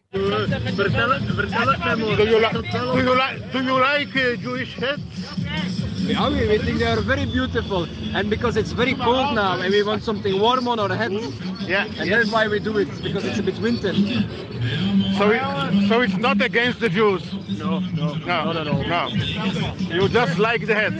[3.53, 5.86] Do you like Jewish heads?
[6.05, 10.03] We think they are very beautiful, and because it's very cold now, and we want
[10.03, 11.13] something warm on our heads.
[11.67, 12.09] Yeah, and yes.
[12.09, 13.93] that's why we do it because it's a bit winter.
[15.17, 17.23] So, it, so it's not against the Jews.
[17.57, 18.83] No, no, no, not at all.
[18.83, 19.07] No,
[19.93, 20.93] you just like the head.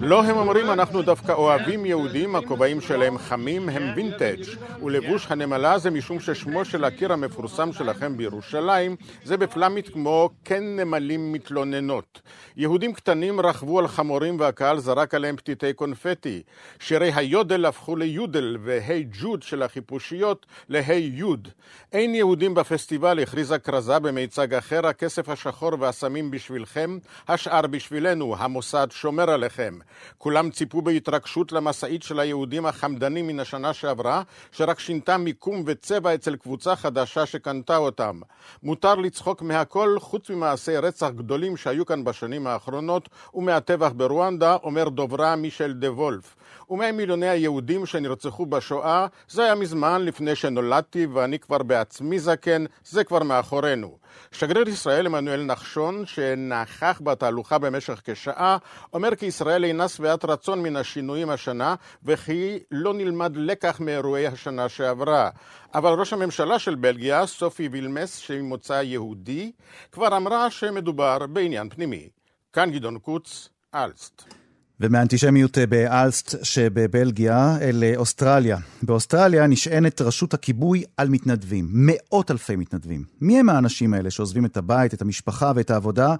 [0.00, 4.42] לא הם אומרים, אנחנו דווקא אוהבים יהודים, הכובעים שלהם חמים, הם וינטג'
[4.82, 11.32] ולבוש הנמלה זה משום ששמו של הקיר המפורסם שלכם בירושלים זה בפלמית כמו כן נמלים
[11.32, 12.20] מתלוננות.
[12.56, 16.42] יהודים קטנים רכבו על חמורים והקהל זרק עליהם פתיתי קונפטי.
[16.78, 21.48] שירי היודל הפכו ליודל והי ג'וד של החיפושיות להי יוד.
[21.92, 28.36] אין יהודים בפסטיבל, הכריזה כרזה במיצג אחר, הכסף השחור והסמים בשבילכם, השאר בשבילנו.
[28.48, 29.78] המוסד שומר עליכם.
[30.18, 36.36] כולם ציפו בהתרגשות למשאית של היהודים החמדנים מן השנה שעברה, שרק שינתה מיקום וצבע אצל
[36.36, 38.20] קבוצה חדשה שקנתה אותם.
[38.62, 45.36] מותר לצחוק מהכל חוץ ממעשי רצח גדולים שהיו כאן בשנים האחרונות, ומהטבח ברואנדה, אומר דוברה
[45.36, 46.36] מישל דה וולף.
[46.70, 53.22] וממיליוני היהודים שנרצחו בשואה, זה היה מזמן לפני שנולדתי ואני כבר בעצמי זקן, זה כבר
[53.22, 53.98] מאחורינו.
[54.32, 58.56] שגריר ישראל עמנואל נחשון, שנכח בתהלוכה במשך כשעה,
[58.92, 64.68] אומר כי ישראל אינה שבעת רצון מן השינויים השנה, וכי לא נלמד לקח מאירועי השנה
[64.68, 65.30] שעברה.
[65.74, 69.52] אבל ראש הממשלה של בלגיה, סופי וילמס, שממוצא יהודי,
[69.92, 72.08] כבר אמרה שמדובר בעניין פנימי.
[72.52, 74.47] כאן גדעון קוץ, אלסט.
[74.80, 78.58] ומאנטישמיות באלסט שבבלגיה אל אוסטרליה.
[78.82, 83.04] באוסטרליה נשענת רשות הכיבוי על מתנדבים, מאות אלפי מתנדבים.
[83.20, 86.14] מי הם האנשים האלה שעוזבים את הבית, את המשפחה ואת העבודה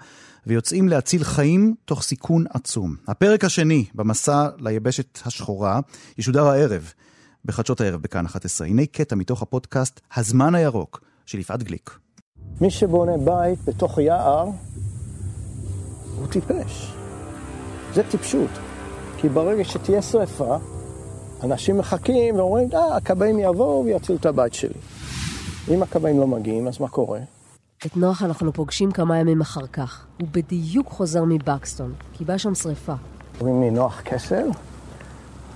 [0.47, 2.97] ויוצאים להציל חיים תוך סיכון עצום?
[3.09, 5.81] הפרק השני במסע ליבשת השחורה
[6.19, 6.93] ישודר הערב,
[7.45, 8.67] בחדשות הערב בכאן 11.
[8.67, 11.99] הנה קטע מתוך הפודקאסט הזמן הירוק של יפעת גליק.
[12.61, 14.49] מי שבונה בית בתוך יער
[16.17, 16.98] הוא טיפש.
[17.99, 18.51] זה טיפשות.
[19.17, 20.57] כי ברגע שתהיה שרפה,
[21.45, 24.75] אנשים מחכים ואומרים, אה, הכבאים יבואו ויצילו את הבית שלי.
[25.69, 27.21] אם הכבאים לא מגיעים, אז מה קורה?
[27.87, 30.07] את נוח אנחנו פוגשים כמה ימים אחר כך.
[30.21, 32.93] הוא בדיוק חוזר מבקסטון, כי באה שם שרפה.
[33.39, 34.49] קוראים לי נוח קסל,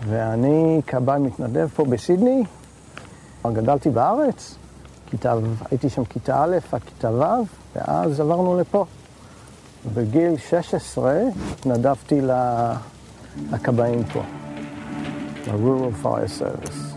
[0.09, 2.43] ואני כבאי מתנדב פה בסידני.
[3.47, 4.55] גדלתי בארץ,
[5.11, 5.35] כיתה,
[5.71, 7.45] הייתי שם כיתה א' עד כיתה ו',
[7.77, 8.85] ואז עברנו לפה.
[9.87, 11.21] בגיל 16
[11.53, 12.21] התנדבתי
[13.53, 14.23] לכבאים פה,
[15.47, 16.97] ל-Rural Fire Service.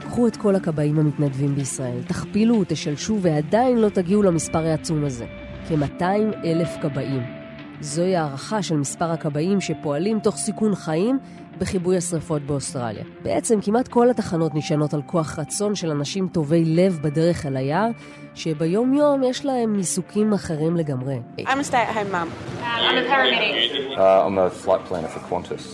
[0.00, 5.26] קחו את כל הכבאים המתנדבים בישראל, תכפילו ותשלשו ועדיין לא תגיעו למספר העצום הזה.
[5.68, 6.02] כ-200
[6.44, 7.22] אלף כבאים.
[7.80, 11.18] זוהי הערכה של מספר הכבאים שפועלים תוך סיכון חיים
[11.58, 13.04] בכיבוי השרפות באוסטרליה.
[13.22, 17.88] בעצם כמעט כל התחנות נשענות על כוח רצון של אנשים טובי לב בדרך אל היער,
[18.34, 21.20] שביום יום יש להם עיסוקים אחרים לגמרי.
[21.38, 22.28] I'm a stay-at-home mum.
[22.62, 23.98] I'm a paramedic.
[23.98, 25.64] Uh, I'm a flight planner for Qantas.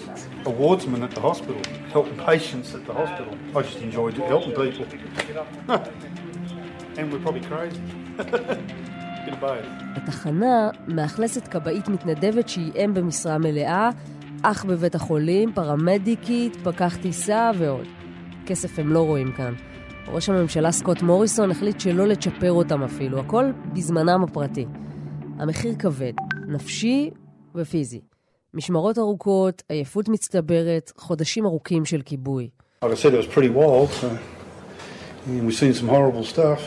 [0.44, 1.62] A wardsman at the hospital,
[1.96, 3.32] helping patients at the hospital.
[3.56, 4.84] I just enjoyed helping people.
[6.98, 7.82] and we're probably crazy.
[9.96, 13.90] בתחנה מאכלסת כבאית מתנדבת שהיא אם במשרה מלאה,
[14.44, 17.86] אח בבית החולים, פרמדיקית, פקח טיסה ועוד.
[18.46, 19.54] כסף הם לא רואים כאן.
[20.08, 24.66] ראש הממשלה סקוט מוריסון החליט שלא לצ'פר אותם אפילו, הכל בזמנם הפרטי.
[25.38, 26.12] המחיר כבד,
[26.48, 27.10] נפשי
[27.54, 28.00] ופיזי.
[28.54, 32.48] משמרות ארוכות, עייפות מצטברת, חודשים ארוכים של כיבוי.
[32.82, 34.08] Like I said, it was pretty wild, so
[35.28, 36.60] we've seen some horrible stuff.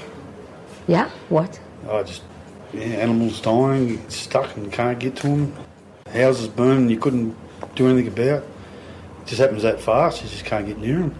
[0.87, 1.07] Yeah?
[1.29, 1.59] What?
[1.89, 2.21] Oh, just
[2.73, 5.53] yeah, animals dying, stuck and can't get to them.
[6.13, 7.35] Houses burned, you couldn't
[7.75, 8.41] do anything about.
[9.21, 11.11] It just happens that fast, you just can't get near them.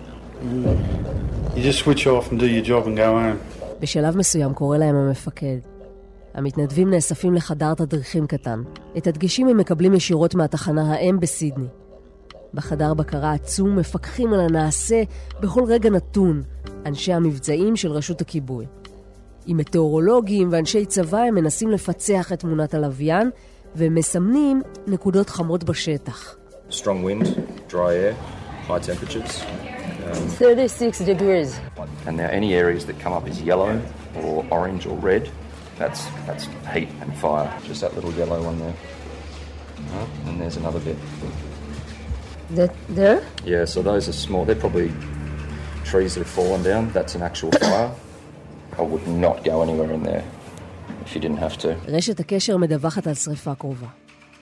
[1.55, 3.39] You just switch off and do your job and go home.
[3.79, 5.57] בשלב מסוים קורא להם המפקד.
[6.33, 8.63] המתנדבים נאספים לחדר תדריכים קטן.
[8.97, 11.67] את הדגשים הם מקבלים ישירות מהתחנה האם בסידני.
[12.53, 15.03] בחדר בקרה עצום מפקחים על הנעשה
[15.39, 16.43] בכל רגע נתון,
[16.85, 18.65] אנשי המבצעים של רשות הכיבוי.
[19.45, 23.29] עם מטאורולוגים ואנשי צבא הם מנסים לפצח את תמונת הלוויין,
[23.76, 26.36] ומסמנים נקודות חמות בשטח.
[26.70, 27.26] Strong wind,
[27.68, 28.14] dry air,
[28.68, 29.42] high temperatures.
[30.06, 31.58] Um, 36 degrees.
[32.06, 33.82] And now any areas that come up as yellow
[34.22, 35.28] or orange or red,
[35.76, 37.52] that's, that's heat and fire.
[37.64, 38.74] Just that little yellow one there.
[39.92, 40.96] Right, and there's another bit.
[42.50, 43.20] That there?
[43.44, 44.44] Yeah, so those are small.
[44.44, 44.92] They're probably
[45.84, 46.92] trees that have fallen down.
[46.92, 47.92] That's an actual fire.
[48.78, 50.24] I would not go anywhere in there
[51.05, 51.67] If you didn't have to.
[51.87, 53.87] רשת הקשר מדווחת על שריפה קרובה.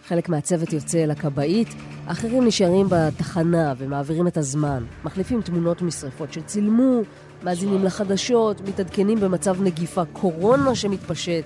[0.08, 1.68] חלק מהצוות יוצא אל הכבאית,
[2.06, 4.84] אחרים נשארים בתחנה ומעבירים את הזמן.
[5.04, 7.02] מחליפים תמונות משרפות שצילמו,
[7.44, 11.44] מאזינים לחדשות, מתעדכנים במצב נגיף הקורונה שמתפשט,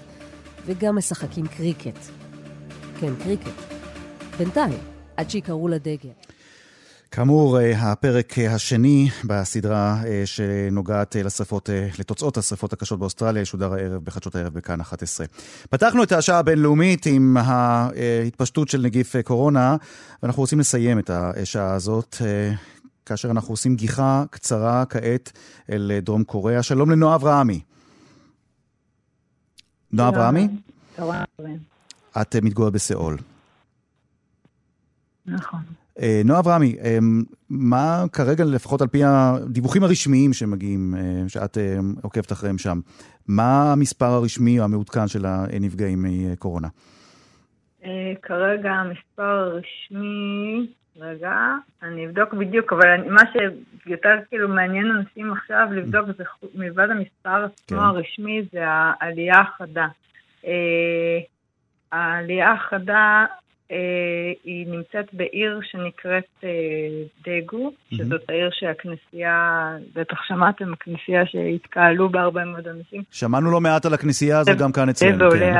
[0.66, 2.00] וגם משחקים קריקט.
[3.00, 3.52] כן, קריקט.
[4.38, 4.78] בינתיים,
[5.18, 6.10] עד שיקראו לדגל.
[7.12, 14.04] כאמור, אה, הפרק אה, השני בסדרה אה, שנוגעת לשרפות, לתוצאות השרפות הקשות באוסטרליה, ישודר הערב
[14.04, 15.26] בחדשות הערב בכאן 11.
[15.70, 19.76] פתחנו את השעה הבינלאומית עם ההתפשטות של נגיף קורונה,
[20.24, 22.16] ואנחנו רוצים לסיים את השעה הזאת.
[23.06, 25.32] כאשר אנחנו עושים גיחה קצרה כעת
[25.72, 26.64] אל דרום קוריאה.
[26.64, 27.62] שלום לנועה אברהמי.
[29.92, 30.48] נועה אברהמי?
[32.22, 33.18] את מתגוררת בסיאול.
[35.26, 35.77] נכון.
[36.02, 36.98] אה, נועה אברהמי, אה,
[37.50, 41.58] מה כרגע, לפחות על פי הדיווחים הרשמיים שמגיעים, אה, שאת
[42.02, 42.80] עוקבת אחריהם שם,
[43.28, 46.68] מה המספר הרשמי או המעודכן של הנפגעים מקורונה?
[48.22, 50.68] כרגע המספר הרשמי,
[50.98, 51.36] רגע,
[51.84, 53.22] אני אבדוק בדיוק, אבל מה
[53.86, 56.24] שיותר כאילו מעניין אנשים עכשיו לבדוק זה
[56.56, 57.84] מלבד המספר עצמו כן.
[57.84, 59.88] הרשמי זה העלייה החדה.
[61.92, 63.26] העלייה החדה
[64.44, 66.50] היא נמצאת בעיר שנקראת אה,
[67.28, 73.02] דגו, שזאת העיר שהכנסייה, בטח שמעתם, הכנסייה שהתקהלו בה הרבה מאוד אנשים.
[73.12, 75.54] שמענו לא מעט על הכנסייה הזו גם כאן אצלנו, כן.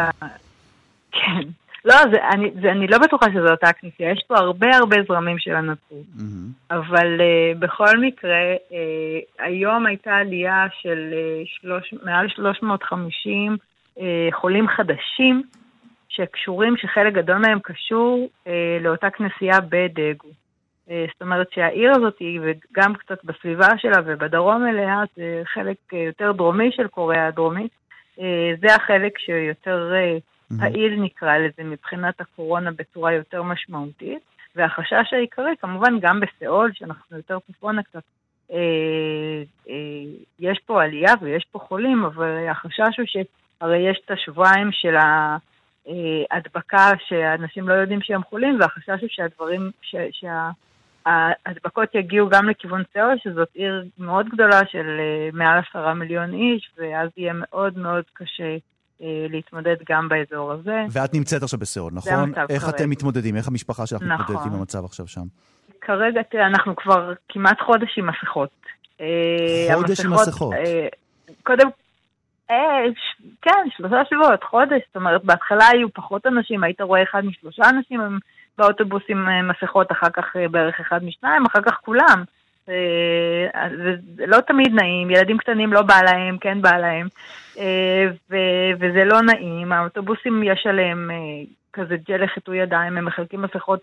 [1.12, 1.48] כן.
[1.86, 5.40] לא, זה, אני, זה, אני לא בטוחה שזו אותה הכנסייה, יש פה הרבה הרבה זרמים
[5.40, 6.06] של הנצרות.
[6.18, 6.74] Mm-hmm.
[6.76, 8.74] אבל uh, בכל מקרה, uh,
[9.40, 13.58] היום הייתה עלייה של uh, שלוש, מעל 350
[13.98, 14.02] uh,
[14.32, 15.44] חולים חדשים
[16.18, 20.28] שקשורים, שחלק גדול מהם קשור אה, לאותה כנסייה בדגו.
[20.90, 26.32] אה, זאת אומרת שהעיר הזאת, וגם קצת בסביבה שלה ובדרום אליה, זה חלק אה, יותר
[26.32, 27.72] דרומי של קוריאה הדרומית.
[28.20, 30.18] אה, זה החלק שיותר אה,
[30.60, 34.22] פעיל נקרא לזה מבחינת הקורונה בצורה יותר משמעותית.
[34.58, 38.04] והחשש העיקרי, כמובן גם בסיאול, שאנחנו יותר צפונה קצת,
[38.52, 38.58] אה,
[39.70, 39.76] אה,
[40.40, 45.38] יש פה עלייה ויש פה חולים, אבל החשש הוא שהרי יש את השבועיים של ה...
[45.88, 52.84] אה, הדבקה שאנשים לא יודעים שהם חולים, והחשש הוא שהדברים, ש, שההדבקות יגיעו גם לכיוון
[52.94, 58.04] סיאול, שזאת עיר מאוד גדולה של אה, מעל עשרה מיליון איש, ואז יהיה מאוד מאוד
[58.14, 58.58] קשה
[59.02, 60.86] אה, להתמודד גם באזור הזה.
[60.92, 62.34] ואת נמצאת עכשיו בסיאול, נכון?
[62.50, 62.76] איך כרגע.
[62.76, 63.36] אתם מתמודדים?
[63.36, 64.26] איך המשפחה שלך נכון.
[64.26, 65.26] מתמודדת עם המצב עכשיו שם?
[65.82, 68.50] כרגע, תראה, אנחנו כבר כמעט חודש עם מסכות.
[69.74, 70.54] חודש עם מסכות?
[71.44, 71.74] קודם אה,
[73.42, 78.02] כן, שלושה שבועות, חודש, זאת אומרת, בהתחלה היו פחות אנשים, היית רואה אחד משלושה אנשים
[78.58, 82.24] באוטובוס עם אה, מסכות, אחר כך אה, בערך אחד משניים, אחר כך כולם.
[84.16, 87.08] זה לא תמיד נעים, ילדים קטנים לא בא להם, כן בא להם,
[88.80, 91.12] וזה לא נעים, האוטובוסים יש עליהם
[91.74, 93.80] כזה ג'ל לחיטוי ידיים, הם מחלקים מסכות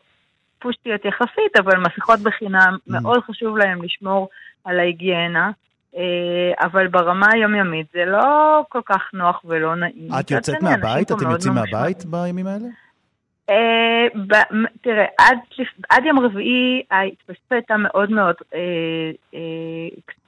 [0.59, 2.93] פושטיות יחסית, אבל מסכות בחינם, mm.
[2.93, 4.29] מאוד חשוב להם לשמור
[4.65, 5.51] על ההיגיינה.
[5.97, 10.09] אה, אבל ברמה היומיומית זה לא כל כך נוח ולא נעים.
[10.21, 11.13] את יוצאת מהבית?
[11.13, 12.67] אתם יוצאים מהבית בימים האלה?
[13.51, 14.07] אה,
[14.83, 15.05] תראה,
[15.91, 19.41] עד יום רביעי ההתפשטות הייתה מאוד מאוד אה,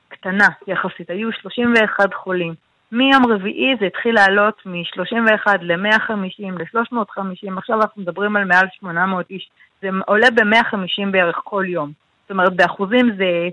[0.09, 2.55] קטנה יחסית, היו 31 חולים.
[2.93, 9.51] מיום רביעי זה התחיל לעלות מ-31 ל-150, ל-350, עכשיו אנחנו מדברים על מעל 800 איש.
[9.83, 11.93] זה עולה ב-150 בערך כל יום.
[12.23, 13.49] זאת אומרת, באחוזים זה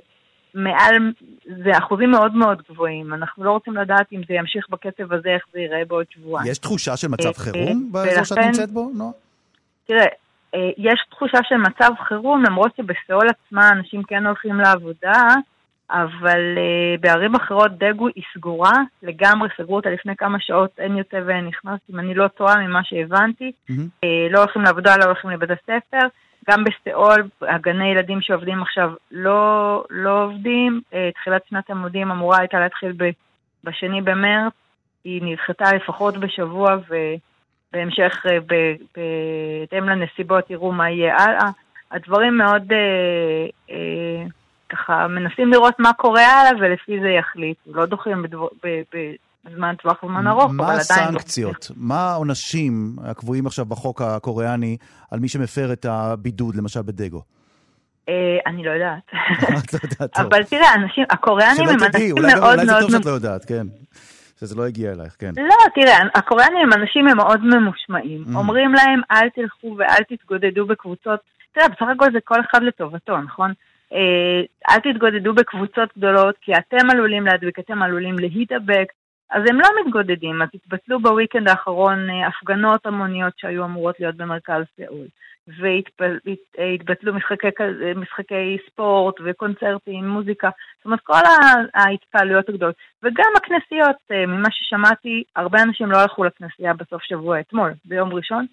[0.54, 1.12] מעל,
[1.64, 3.14] זה אחוזים מאוד מאוד גבוהים.
[3.14, 6.52] אנחנו לא רוצים לדעת אם זה ימשיך בקצב הזה, איך זה ייראה בעוד שבועיים.
[6.52, 9.12] יש תחושה של מצב אה, חירום באזור שאת נמצאת בו, נועה?
[9.88, 10.06] תראה,
[10.56, 15.28] אה, יש תחושה של מצב חירום, למרות שבסיאול עצמה אנשים כן הולכים לעבודה,
[15.90, 16.58] אבל
[17.00, 18.74] בערים אחרות דגו היא סגורה,
[19.04, 22.84] לגמרי סגרו אותה לפני כמה שעות, אין יוצא ואין נכנס, אם אני לא טועה ממה
[22.84, 23.52] שהבנתי.
[23.72, 24.06] Mm-hmm.
[24.30, 26.08] לא הולכים לעבודה, לא הולכים לבית הספר.
[26.50, 30.82] גם בסיאול, הגני ילדים שעובדים עכשיו לא, לא עובדים.
[30.94, 33.10] אה, תחילת שנת הלימודים אמורה הייתה להתחיל ב,
[33.64, 34.54] בשני במרץ,
[35.04, 41.50] היא נדחתה לפחות בשבוע, ובהמשך, אה, בהתאם לנסיבות, יראו מה יהיה הלאה.
[41.92, 44.26] הדברים מאוד, אה, אה,
[44.70, 47.72] ככה, מנסים לראות מה קורה הלאה, ולפי זה יחליטו.
[47.74, 48.98] לא דוחים בדבר, ב, ב,
[49.56, 50.70] זמן טווח וזמן ארוך, אבל עדיין...
[50.70, 51.72] מה הסנקציות?
[51.76, 54.78] מה העונשים הקבועים עכשיו בחוק הקוריאני
[55.12, 57.22] על מי שמפר את הבידוד, למשל בדגו?
[58.10, 59.04] אה, אני לא יודעת.
[59.66, 60.26] את לא יודעת, טוב.
[60.26, 62.60] אבל תראה, אנשים, הקוריאנים הם אנשים מאוד מאוד...
[62.60, 63.68] אולי זה טוב שאת לא יודעת, כן.
[64.40, 65.32] שזה לא הגיע אלייך, כן.
[65.38, 68.24] לא, תראה, הקוריאנים הם אנשים מאוד ממושמעים.
[68.28, 68.36] Mm.
[68.36, 71.20] אומרים להם, אל תלכו ואל תתגודדו בקבוצות.
[71.54, 73.54] תראה, בסך הכל זה כל אחד לטובתו, נכון?
[73.94, 78.88] אה, אל תתגודדו בקבוצות גדולות, כי אתם עלולים להדביק, אתם עלולים להידבק.
[79.34, 84.64] אז הם לא מתגודדים, אז התבטלו בוויקנד האחרון אה, הפגנות המוניות שהיו אמורות להיות במרכז
[84.78, 85.08] סאול.
[85.48, 87.48] והתבטלו משחקי,
[87.96, 91.20] משחקי ספורט וקונצרטים, מוזיקה, זאת אומרת כל
[91.74, 92.76] ההתקהלויות הגדולות.
[93.04, 98.46] וגם הכנסיות, אה, ממה ששמעתי, הרבה אנשים לא הלכו לכנסייה בסוף שבוע אתמול, ביום ראשון.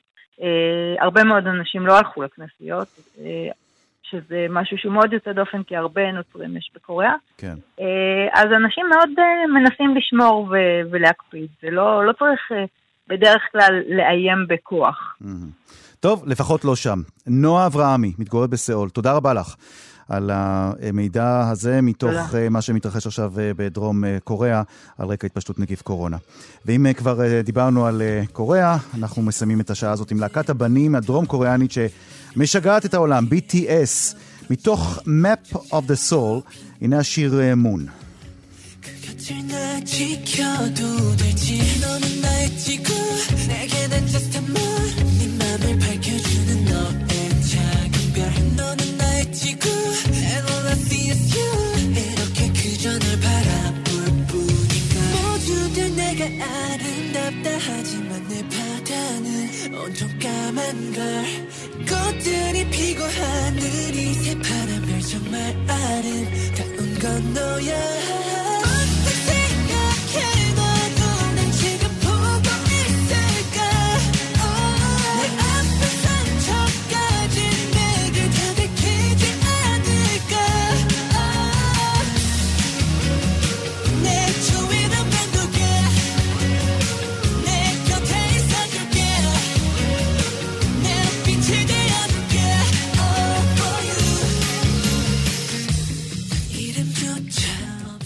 [0.43, 2.89] אה, הרבה מאוד אנשים לא הלכו לכנסיות,
[4.11, 7.15] שזה משהו שהוא מאוד יוצא דופן, כי הרבה נוצרים יש בקוריאה.
[7.39, 7.55] כן.
[8.33, 9.11] אז אנשים מאוד
[9.55, 10.49] מנסים לשמור
[10.91, 12.41] ולהקפיד, ולא לא צריך
[13.09, 15.17] בדרך כלל לאיים בכוח.
[16.01, 16.99] טוב, לפחות לא שם.
[17.27, 19.55] נועה אברהמי, מתגוררת בסיאול, תודה רבה לך.
[20.10, 22.28] על המידע הזה מתוך תודה.
[22.34, 24.62] אה, מה שמתרחש עכשיו אה, בדרום אה, קוריאה
[24.98, 26.18] על רקע התפשטות נגיף קורונה.
[26.66, 31.72] ואם כבר דיברנו על קוריאה, אנחנו מסיימים את השעה הזאת עם להקת הבנים הדרום קוריאנית
[31.72, 34.16] שמשגעת את העולם, BTS,
[34.50, 37.86] מתוך Map of the Soul, הנה השיר מון.
[43.86, 45.09] 아름답다
[59.83, 61.25] 온통 까만 걸
[61.89, 68.30] 꽃들이 피고 하늘이 새파란 별 정말 아름다운 건 너야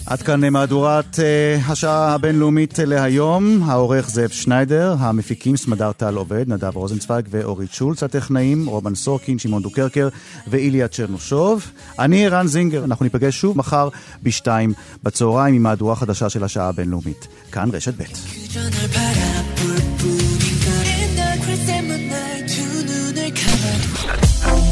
[0.07, 3.63] עד כאן מהדורת uh, השעה הבינלאומית להיום.
[3.65, 9.61] העורך זאב שניידר, המפיקים סמדר טל עובד, נדב רוזנצוויג ואורית שולץ, הטכנאים רובן סורקין, שמעון
[9.61, 10.09] דוקרקר
[10.47, 11.71] ואיליה צ'רנושוב.
[11.99, 13.89] אני רן זינגר, אנחנו ניפגש שוב מחר
[14.23, 17.27] בשתיים בצהריים עם מהדורה חדשה של השעה הבינלאומית.
[17.51, 18.03] כאן רשת ב'.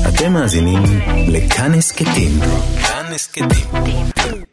[0.08, 0.84] אתם מאזינים
[1.28, 2.40] לכאן הסכתים.
[2.82, 4.53] כאן הסכתים.